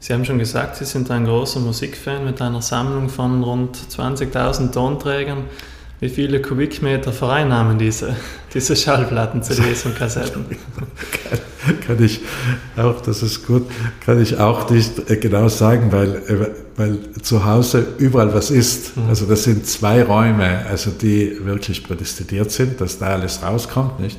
Sie 0.00 0.12
haben 0.12 0.24
schon 0.24 0.38
gesagt, 0.38 0.76
Sie 0.76 0.84
sind 0.84 1.10
ein 1.10 1.24
großer 1.24 1.58
Musikfan 1.58 2.24
mit 2.24 2.40
einer 2.40 2.62
Sammlung 2.62 3.08
von 3.08 3.42
rund 3.42 3.76
20.000 3.76 4.70
Tonträgern. 4.72 5.44
Wie 6.00 6.08
viele 6.08 6.40
Kubikmeter 6.40 7.12
vereinnahmen 7.12 7.76
diese, 7.78 8.14
diese 8.54 8.76
Schallplatten, 8.76 9.42
CDs 9.42 9.84
und 9.84 9.96
Kassetten? 9.96 10.44
kann, 11.66 11.80
kann, 11.80 12.04
ich 12.04 12.20
auch, 12.76 13.00
das 13.00 13.24
ist 13.24 13.44
gut, 13.44 13.68
kann 14.06 14.22
ich 14.22 14.38
auch 14.38 14.70
nicht 14.70 15.10
äh, 15.10 15.16
genau 15.16 15.48
sagen, 15.48 15.90
weil, 15.90 16.14
äh, 16.14 16.50
weil 16.76 16.98
zu 17.20 17.44
Hause 17.44 17.84
überall 17.98 18.32
was 18.32 18.52
ist. 18.52 18.96
Mhm. 18.96 19.08
Also 19.08 19.26
das 19.26 19.42
sind 19.42 19.66
zwei 19.66 20.04
Räume, 20.04 20.64
also 20.68 20.92
die 20.92 21.44
wirklich 21.44 21.82
prädestiniert 21.82 22.52
sind, 22.52 22.80
dass 22.80 22.98
da 22.98 23.06
alles 23.06 23.42
rauskommt, 23.42 23.98
nicht? 23.98 24.18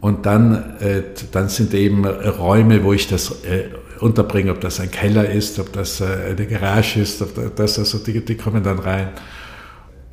Und 0.00 0.26
dann, 0.26 0.76
äh, 0.80 1.02
dann 1.32 1.48
sind 1.48 1.74
eben 1.74 2.06
Räume, 2.06 2.84
wo 2.84 2.92
ich 2.92 3.08
das 3.08 3.30
äh, 3.44 3.64
unterbringe, 4.00 4.52
ob 4.52 4.60
das 4.60 4.80
ein 4.80 4.90
Keller 4.90 5.28
ist, 5.28 5.58
ob 5.58 5.72
das 5.72 6.00
äh, 6.00 6.04
eine 6.30 6.46
Garage 6.46 7.00
ist, 7.00 7.20
ob 7.20 7.56
das, 7.56 7.78
also 7.78 7.98
die, 7.98 8.24
die 8.24 8.36
kommen 8.36 8.62
dann 8.62 8.78
rein. 8.78 9.08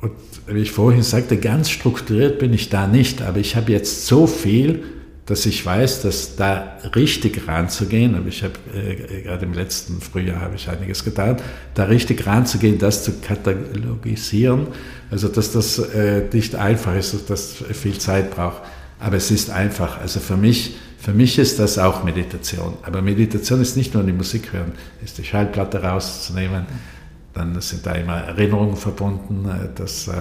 Und 0.00 0.12
wie 0.46 0.60
ich 0.60 0.72
vorhin 0.72 1.02
sagte, 1.02 1.36
ganz 1.36 1.70
strukturiert 1.70 2.38
bin 2.38 2.52
ich 2.52 2.68
da 2.68 2.86
nicht, 2.86 3.22
aber 3.22 3.38
ich 3.38 3.56
habe 3.56 3.72
jetzt 3.72 4.06
so 4.06 4.26
viel, 4.26 4.84
dass 5.26 5.44
ich 5.44 5.66
weiß, 5.66 6.02
dass 6.02 6.36
da 6.36 6.78
richtig 6.94 7.48
ranzugehen, 7.48 8.14
aber 8.14 8.28
ich 8.28 8.44
habe 8.44 8.54
äh, 8.74 9.22
gerade 9.22 9.44
im 9.44 9.54
letzten 9.54 10.00
Frühjahr 10.00 10.40
habe 10.40 10.54
ich 10.54 10.68
einiges 10.68 11.04
getan, 11.04 11.38
da 11.74 11.84
richtig 11.84 12.26
ranzugehen, 12.26 12.78
das 12.78 13.02
zu 13.02 13.12
katalogisieren, 13.20 14.68
also 15.10 15.26
dass 15.26 15.52
das 15.52 15.78
äh, 15.78 16.22
nicht 16.32 16.54
einfach 16.54 16.94
ist, 16.94 17.12
dass 17.12 17.26
das 17.26 17.54
viel 17.72 17.98
Zeit 17.98 18.30
braucht. 18.30 18.62
Aber 18.98 19.16
es 19.16 19.30
ist 19.30 19.50
einfach. 19.50 20.00
Also 20.00 20.20
für 20.20 20.36
mich, 20.36 20.76
für 20.98 21.12
mich 21.12 21.38
ist 21.38 21.58
das 21.58 21.78
auch 21.78 22.02
Meditation. 22.04 22.74
Aber 22.82 23.02
Meditation 23.02 23.60
ist 23.60 23.76
nicht 23.76 23.94
nur 23.94 24.02
die 24.02 24.12
Musik 24.12 24.52
hören, 24.52 24.72
ist 25.04 25.18
die 25.18 25.24
Schallplatte 25.24 25.82
rauszunehmen. 25.82 26.66
Dann 27.34 27.60
sind 27.60 27.84
da 27.84 27.92
immer 27.92 28.16
Erinnerungen 28.16 28.76
verbunden. 28.76 29.48
Das, 29.74 30.08
äh, 30.08 30.12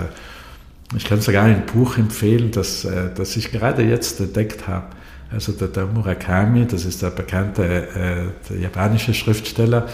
ich 0.95 1.05
kann 1.05 1.21
sogar 1.21 1.45
ein 1.45 1.65
Buch 1.65 1.97
empfehlen, 1.97 2.51
das, 2.51 2.83
äh, 2.83 3.09
das 3.15 3.37
ich 3.37 3.51
gerade 3.51 3.83
jetzt 3.83 4.19
entdeckt 4.19 4.67
habe. 4.67 4.87
Also 5.31 5.53
der, 5.53 5.69
der 5.69 5.85
Murakami, 5.85 6.67
das 6.67 6.85
ist 6.85 7.01
der 7.01 7.09
bekannte 7.09 7.63
äh, 7.63 8.49
der 8.49 8.59
japanische 8.59 9.13
Schriftsteller, 9.13 9.87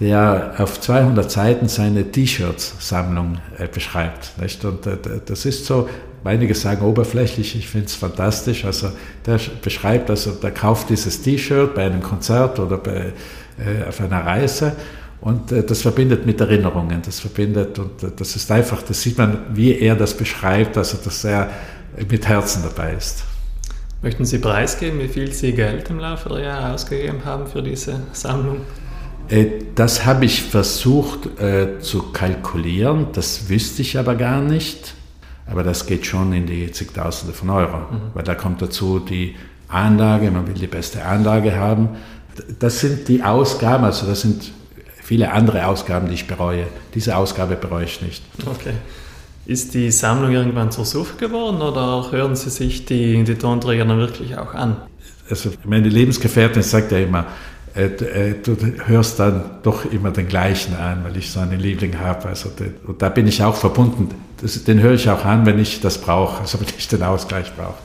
der 0.00 0.54
auf 0.58 0.80
200 0.80 1.30
Seiten 1.30 1.68
seine 1.68 2.10
T-Shirts-Sammlung 2.10 3.38
beschreibt. 3.72 4.32
Und 4.62 4.80
das 5.26 5.44
ist 5.44 5.66
so 5.66 5.88
Einige 6.24 6.54
sagen 6.54 6.82
oberflächlich, 6.82 7.56
ich 7.56 7.68
finde 7.68 7.86
es 7.86 7.94
fantastisch. 7.94 8.64
Also 8.64 8.90
der 9.24 9.40
beschreibt, 9.62 10.10
also 10.10 10.32
der 10.32 10.50
kauft 10.50 10.90
dieses 10.90 11.22
T-Shirt 11.22 11.74
bei 11.74 11.86
einem 11.86 12.02
Konzert 12.02 12.58
oder 12.58 12.78
bei, 12.78 13.12
äh, 13.58 13.88
auf 13.88 14.00
einer 14.00 14.24
Reise 14.24 14.72
und 15.20 15.52
äh, 15.52 15.64
das 15.64 15.82
verbindet 15.82 16.26
mit 16.26 16.40
Erinnerungen. 16.40 17.02
Das 17.04 17.20
verbindet 17.20 17.78
und 17.78 18.02
äh, 18.02 18.10
das 18.14 18.36
ist 18.36 18.50
einfach, 18.50 18.82
das 18.82 19.02
sieht 19.02 19.18
man, 19.18 19.38
wie 19.52 19.78
er 19.78 19.96
das 19.96 20.14
beschreibt, 20.14 20.76
also 20.76 20.98
dass 21.02 21.24
er 21.24 21.50
mit 22.10 22.28
Herzen 22.28 22.62
dabei 22.62 22.94
ist. 22.94 23.24
Möchten 24.02 24.24
Sie 24.24 24.38
preisgeben, 24.38 25.00
wie 25.00 25.08
viel 25.08 25.32
Sie 25.32 25.52
Geld 25.52 25.90
im 25.90 25.98
Laufe 25.98 26.28
der 26.28 26.40
Jahre 26.40 26.74
ausgegeben 26.74 27.24
haben 27.24 27.46
für 27.46 27.62
diese 27.62 28.00
Sammlung? 28.12 28.60
Äh, 29.28 29.46
das 29.74 30.06
habe 30.06 30.24
ich 30.24 30.42
versucht 30.42 31.40
äh, 31.40 31.80
zu 31.80 32.12
kalkulieren, 32.12 33.08
das 33.12 33.48
wüsste 33.48 33.82
ich 33.82 33.98
aber 33.98 34.14
gar 34.14 34.40
nicht. 34.40 34.94
Aber 35.50 35.62
das 35.62 35.86
geht 35.86 36.06
schon 36.06 36.32
in 36.32 36.46
die 36.46 36.70
zigtausende 36.72 37.32
von 37.32 37.50
Euro, 37.50 37.78
mhm. 37.78 38.10
weil 38.14 38.24
da 38.24 38.34
kommt 38.34 38.60
dazu 38.60 38.98
die 38.98 39.34
Anlage, 39.68 40.30
man 40.30 40.46
will 40.46 40.54
die 40.54 40.66
beste 40.66 41.04
Anlage 41.04 41.56
haben. 41.56 41.90
Das 42.58 42.80
sind 42.80 43.08
die 43.08 43.22
Ausgaben, 43.22 43.84
also 43.84 44.06
das 44.06 44.22
sind 44.22 44.52
viele 45.02 45.32
andere 45.32 45.66
Ausgaben, 45.66 46.08
die 46.08 46.14
ich 46.14 46.26
bereue. 46.26 46.66
Diese 46.94 47.16
Ausgabe 47.16 47.56
bereue 47.56 47.84
ich 47.84 48.02
nicht. 48.02 48.22
Okay. 48.46 48.74
Ist 49.46 49.72
die 49.72 49.90
Sammlung 49.90 50.32
irgendwann 50.32 50.70
zur 50.70 50.84
Sucht 50.84 51.18
geworden 51.18 51.62
oder 51.62 52.12
hören 52.12 52.36
Sie 52.36 52.50
sich 52.50 52.84
die, 52.84 53.24
die 53.24 53.34
Tonträger 53.34 53.86
dann 53.86 53.98
wirklich 53.98 54.36
auch 54.36 54.54
an? 54.54 54.76
Also 55.30 55.50
meine 55.64 55.88
Lebensgefährtin 55.88 56.62
sagt 56.62 56.92
ja 56.92 56.98
immer, 56.98 57.26
äh, 57.74 57.86
äh, 57.86 58.34
du 58.42 58.56
hörst 58.86 59.18
dann 59.18 59.42
doch 59.62 59.90
immer 59.90 60.10
den 60.10 60.28
gleichen 60.28 60.74
an, 60.74 61.04
weil 61.04 61.16
ich 61.16 61.30
so 61.30 61.40
einen 61.40 61.60
Liebling 61.60 61.98
habe. 61.98 62.28
Also, 62.28 62.50
und 62.86 63.00
da 63.00 63.08
bin 63.08 63.26
ich 63.26 63.42
auch 63.42 63.54
verbunden. 63.54 64.10
Das, 64.40 64.62
den 64.64 64.80
höre 64.80 64.94
ich 64.94 65.08
auch 65.08 65.24
an, 65.24 65.46
wenn 65.46 65.58
ich 65.58 65.80
das 65.80 65.98
brauche, 65.98 66.40
also 66.40 66.60
wenn 66.60 66.68
ich 66.76 66.88
den 66.88 67.02
Ausgleich 67.02 67.52
brauche. 67.56 67.78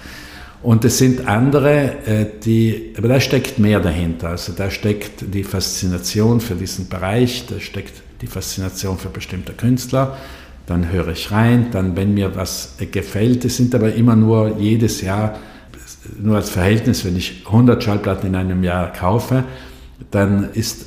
Und 0.64 0.86
es 0.86 0.98
sind 0.98 1.28
andere, 1.28 2.06
äh, 2.06 2.26
die, 2.44 2.94
aber 2.98 3.10
da 3.10 3.20
steckt 3.20 3.60
mehr 3.60 3.82
dahinter. 3.82 4.30
Also 4.30 4.54
da 4.54 4.72
steckt 4.72 5.34
die 5.34 5.44
Faszination 5.44 6.40
für 6.40 6.56
diesen 6.56 6.88
Bereich, 6.88 7.46
da 7.48 7.60
steckt 7.60 8.02
die 8.22 8.28
Faszination 8.28 8.98
für 8.98 9.10
bestimmte 9.10 9.52
Künstler. 9.52 10.18
Dann 10.66 10.90
höre 10.90 11.10
ich 11.10 11.32
rein, 11.32 11.68
dann, 11.72 11.98
wenn 11.98 12.14
mir 12.14 12.36
was 12.38 12.76
gefällt, 12.92 13.44
es 13.44 13.58
sind 13.58 13.76
aber 13.76 13.94
immer 13.94 14.16
nur 14.16 14.58
jedes 14.58 15.02
Jahr, 15.02 15.38
nur 16.22 16.38
als 16.38 16.50
Verhältnis, 16.50 17.04
wenn 17.04 17.18
ich 17.18 17.44
100 17.46 17.84
Schallplatten 17.84 18.28
in 18.28 18.36
einem 18.36 18.64
Jahr 18.64 18.94
kaufe, 18.94 19.44
dann 20.12 20.50
ist 20.54 20.86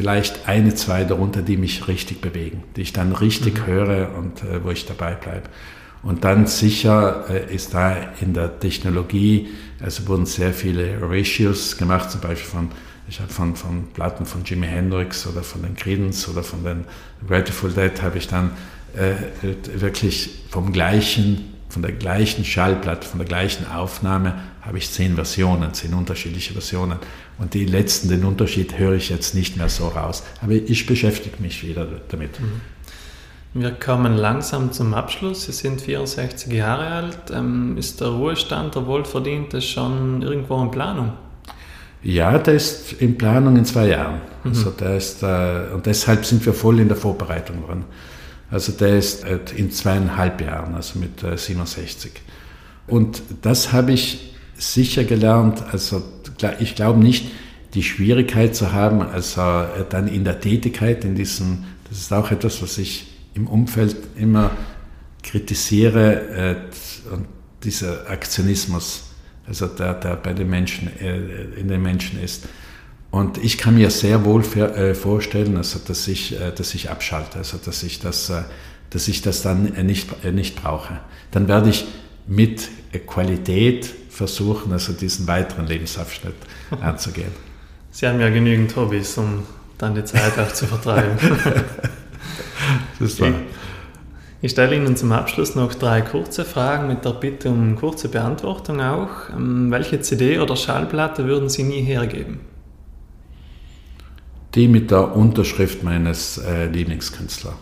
vielleicht 0.00 0.48
eine, 0.48 0.74
zwei 0.74 1.04
darunter, 1.04 1.42
die 1.42 1.58
mich 1.58 1.86
richtig 1.86 2.22
bewegen, 2.22 2.64
die 2.74 2.80
ich 2.80 2.94
dann 2.94 3.12
richtig 3.12 3.58
mhm. 3.58 3.66
höre 3.66 4.16
und 4.16 4.42
äh, 4.42 4.64
wo 4.64 4.70
ich 4.70 4.86
dabei 4.86 5.12
bleibe. 5.12 5.50
Und 6.02 6.24
dann 6.24 6.46
sicher 6.46 7.26
äh, 7.28 7.54
ist 7.54 7.74
da 7.74 7.94
in 8.22 8.32
der 8.32 8.58
Technologie, 8.58 9.48
also 9.78 10.08
wurden 10.08 10.24
sehr 10.24 10.54
viele 10.54 10.96
Ratios 11.02 11.76
gemacht, 11.76 12.10
zum 12.10 12.22
Beispiel 12.22 12.48
von, 12.48 12.68
ich 13.10 13.20
habe 13.20 13.30
von, 13.30 13.54
von 13.56 13.88
Platten 13.92 14.24
von 14.24 14.42
Jimi 14.42 14.68
Hendrix 14.68 15.26
oder 15.26 15.42
von 15.42 15.60
den 15.60 15.76
Creedence 15.76 16.26
oder 16.30 16.42
von 16.42 16.64
den 16.64 16.86
Grateful 17.28 17.70
Dead 17.70 18.00
habe 18.00 18.16
ich 18.16 18.26
dann 18.26 18.52
äh, 18.96 19.16
wirklich 19.78 20.44
vom 20.48 20.72
gleichen 20.72 21.50
von 21.70 21.82
der 21.82 21.92
gleichen 21.92 22.44
Schallplatte, 22.44 23.06
von 23.06 23.18
der 23.18 23.28
gleichen 23.28 23.70
Aufnahme 23.70 24.34
habe 24.60 24.78
ich 24.78 24.90
zehn 24.90 25.14
Versionen, 25.14 25.72
zehn 25.72 25.94
unterschiedliche 25.94 26.52
Versionen. 26.52 26.98
Und 27.40 27.54
die 27.54 27.64
letzten, 27.64 28.10
den 28.10 28.24
Unterschied 28.24 28.78
höre 28.78 28.92
ich 28.92 29.08
jetzt 29.08 29.34
nicht 29.34 29.56
mehr 29.56 29.70
so 29.70 29.88
raus. 29.88 30.22
Aber 30.42 30.52
ich 30.52 30.84
beschäftige 30.84 31.42
mich 31.42 31.66
wieder 31.66 31.86
damit. 32.08 32.38
Mhm. 32.38 32.60
Wir 33.54 33.72
kommen 33.72 34.16
langsam 34.16 34.72
zum 34.72 34.92
Abschluss. 34.94 35.46
Sie 35.46 35.52
sind 35.52 35.80
64 35.80 36.52
Jahre 36.52 36.86
alt. 36.86 37.18
Ähm, 37.34 37.78
ist 37.78 38.00
der 38.00 38.08
Ruhestand, 38.08 38.74
der 38.74 38.86
wohlverdiente, 38.86 39.62
schon 39.62 40.20
irgendwo 40.20 40.62
in 40.62 40.70
Planung? 40.70 41.14
Ja, 42.02 42.38
der 42.38 42.54
ist 42.54 42.92
in 43.00 43.16
Planung 43.16 43.56
in 43.56 43.64
zwei 43.64 43.88
Jahren. 43.88 44.20
Mhm. 44.44 44.50
Also 44.50 44.70
der 44.70 44.96
ist, 44.96 45.22
äh, 45.22 45.72
und 45.74 45.86
deshalb 45.86 46.26
sind 46.26 46.44
wir 46.44 46.52
voll 46.52 46.78
in 46.78 46.88
der 46.88 46.96
Vorbereitung 46.96 47.66
drin. 47.66 47.84
Also 48.50 48.72
der 48.72 48.98
ist 48.98 49.24
äh, 49.24 49.38
in 49.56 49.70
zweieinhalb 49.70 50.42
Jahren, 50.42 50.74
also 50.74 50.98
mit 50.98 51.20
67. 51.20 52.12
Äh, 52.12 52.92
und 52.92 53.22
das 53.42 53.72
habe 53.72 53.92
ich 53.92 54.29
sicher 54.60 55.04
gelernt. 55.04 55.62
Also 55.72 56.02
ich 56.58 56.74
glaube 56.74 57.00
nicht, 57.00 57.26
die 57.74 57.82
Schwierigkeit 57.82 58.54
zu 58.54 58.72
haben, 58.72 59.00
also 59.00 59.64
dann 59.88 60.08
in 60.08 60.24
der 60.24 60.40
Tätigkeit, 60.40 61.04
in 61.04 61.14
diesem, 61.14 61.64
das 61.88 61.98
ist 61.98 62.12
auch 62.12 62.30
etwas, 62.30 62.62
was 62.62 62.78
ich 62.78 63.06
im 63.34 63.46
Umfeld 63.46 63.96
immer 64.16 64.50
kritisiere, 65.22 66.56
und 67.12 67.26
dieser 67.62 68.10
Aktionismus, 68.10 69.04
also 69.46 69.66
der, 69.66 69.94
der 69.94 70.16
bei 70.16 70.32
den 70.32 70.50
Menschen, 70.50 70.90
in 71.56 71.68
den 71.68 71.82
Menschen 71.82 72.20
ist. 72.20 72.48
Und 73.10 73.38
ich 73.38 73.58
kann 73.58 73.74
mir 73.74 73.90
sehr 73.90 74.24
wohl 74.24 74.42
äh, 74.56 74.94
vorstellen, 74.94 75.56
also 75.56 75.80
dass 75.84 76.06
ich, 76.06 76.40
äh, 76.40 76.52
dass 76.52 76.74
ich 76.74 76.90
abschalte, 76.90 77.38
also 77.38 77.58
dass 77.58 77.82
ich 77.82 77.98
das, 77.98 78.30
äh, 78.30 78.42
dass 78.90 79.08
ich 79.08 79.20
das 79.20 79.42
dann 79.42 79.64
nicht, 79.86 80.24
nicht 80.32 80.62
brauche. 80.62 81.00
Dann 81.32 81.48
werde 81.48 81.70
ich 81.70 81.86
mit 82.26 82.68
Qualität 83.06 83.94
versuchen, 84.20 84.70
also 84.70 84.92
diesen 84.92 85.26
weiteren 85.26 85.66
Lebensabschnitt 85.66 86.34
anzugehen. 86.82 87.32
Sie 87.90 88.06
haben 88.06 88.20
ja 88.20 88.28
genügend 88.28 88.76
Hobbys, 88.76 89.16
um 89.16 89.44
dann 89.78 89.94
die 89.94 90.04
Zeit 90.04 90.38
auch 90.38 90.52
zu 90.52 90.66
vertreiben. 90.66 91.16
das 93.00 93.18
war. 93.18 93.28
Ich, 93.28 93.34
ich 94.42 94.50
stelle 94.52 94.76
Ihnen 94.76 94.94
zum 94.94 95.10
Abschluss 95.12 95.54
noch 95.54 95.72
drei 95.74 96.02
kurze 96.02 96.44
Fragen 96.44 96.86
mit 96.86 97.02
der 97.06 97.12
Bitte 97.12 97.48
um 97.48 97.76
kurze 97.76 98.10
Beantwortung 98.10 98.82
auch. 98.82 99.30
Ähm, 99.34 99.70
welche 99.70 100.02
CD 100.02 100.38
oder 100.38 100.54
Schallplatte 100.54 101.24
würden 101.24 101.48
Sie 101.48 101.62
nie 101.62 101.80
hergeben? 101.80 102.40
Die 104.54 104.68
mit 104.68 104.90
der 104.90 105.16
Unterschrift 105.16 105.82
meines 105.82 106.36
äh, 106.36 106.66
Lieblingskünstlers. 106.66 107.54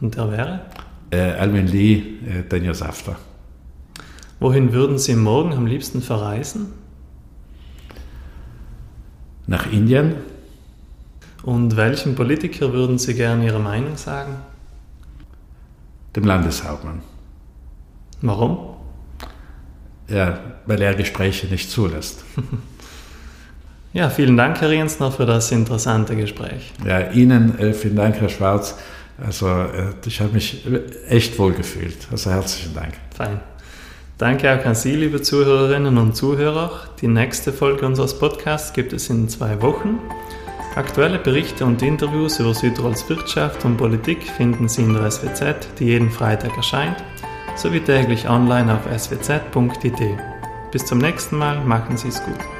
Und 0.00 0.16
der 0.16 0.32
wäre? 0.32 0.60
Äh, 1.12 1.38
Alvin 1.38 1.68
Lee, 1.68 1.94
äh, 1.94 2.42
Daniel 2.48 2.74
After. 2.82 3.16
Wohin 4.40 4.72
würden 4.72 4.98
Sie 4.98 5.14
morgen 5.14 5.52
am 5.52 5.66
liebsten 5.66 6.00
verreisen? 6.00 6.72
Nach 9.46 9.70
Indien. 9.70 10.14
Und 11.42 11.76
welchem 11.76 12.14
Politiker 12.14 12.72
würden 12.72 12.98
Sie 12.98 13.14
gerne 13.14 13.44
Ihre 13.44 13.60
Meinung 13.60 13.96
sagen? 13.96 14.36
Dem 16.16 16.24
Landeshauptmann. 16.24 17.02
Warum? 18.22 18.76
Ja, 20.08 20.40
weil 20.66 20.80
er 20.82 20.94
Gespräche 20.94 21.46
nicht 21.46 21.70
zulässt. 21.70 22.24
Ja, 23.92 24.08
vielen 24.08 24.36
Dank, 24.36 24.60
Herr 24.60 24.70
Riensner, 24.70 25.10
für 25.10 25.26
das 25.26 25.50
interessante 25.50 26.14
Gespräch. 26.14 26.72
Ja, 26.86 27.10
Ihnen 27.10 27.58
äh, 27.58 27.72
vielen 27.72 27.96
Dank, 27.96 28.20
Herr 28.20 28.28
Schwarz. 28.28 28.78
Also, 29.20 29.48
äh, 29.48 29.92
ich 30.06 30.20
habe 30.20 30.32
mich 30.32 30.64
echt 31.08 31.36
wohl 31.40 31.52
gefühlt. 31.54 32.06
Also, 32.12 32.30
herzlichen 32.30 32.72
Dank. 32.72 32.94
Fein. 33.12 33.40
Danke 34.20 34.52
auch 34.52 34.66
an 34.66 34.74
Sie, 34.74 34.96
liebe 34.96 35.22
Zuhörerinnen 35.22 35.96
und 35.96 36.14
Zuhörer. 36.14 36.72
Die 37.00 37.08
nächste 37.08 37.54
Folge 37.54 37.86
unseres 37.86 38.18
Podcasts 38.18 38.74
gibt 38.74 38.92
es 38.92 39.08
in 39.08 39.30
zwei 39.30 39.62
Wochen. 39.62 39.98
Aktuelle 40.74 41.18
Berichte 41.18 41.64
und 41.64 41.80
Interviews 41.80 42.38
über 42.38 42.52
Südtirols 42.52 43.08
Wirtschaft 43.08 43.64
und 43.64 43.78
Politik 43.78 44.24
finden 44.24 44.68
Sie 44.68 44.82
in 44.82 44.92
der 44.92 45.10
SWZ, 45.10 45.68
die 45.78 45.86
jeden 45.86 46.10
Freitag 46.10 46.54
erscheint, 46.54 47.02
sowie 47.56 47.80
täglich 47.80 48.28
online 48.28 48.74
auf 48.74 48.82
swz.it. 48.94 50.18
Bis 50.70 50.84
zum 50.84 50.98
nächsten 50.98 51.38
Mal, 51.38 51.64
machen 51.64 51.96
Sie 51.96 52.08
es 52.08 52.22
gut. 52.22 52.59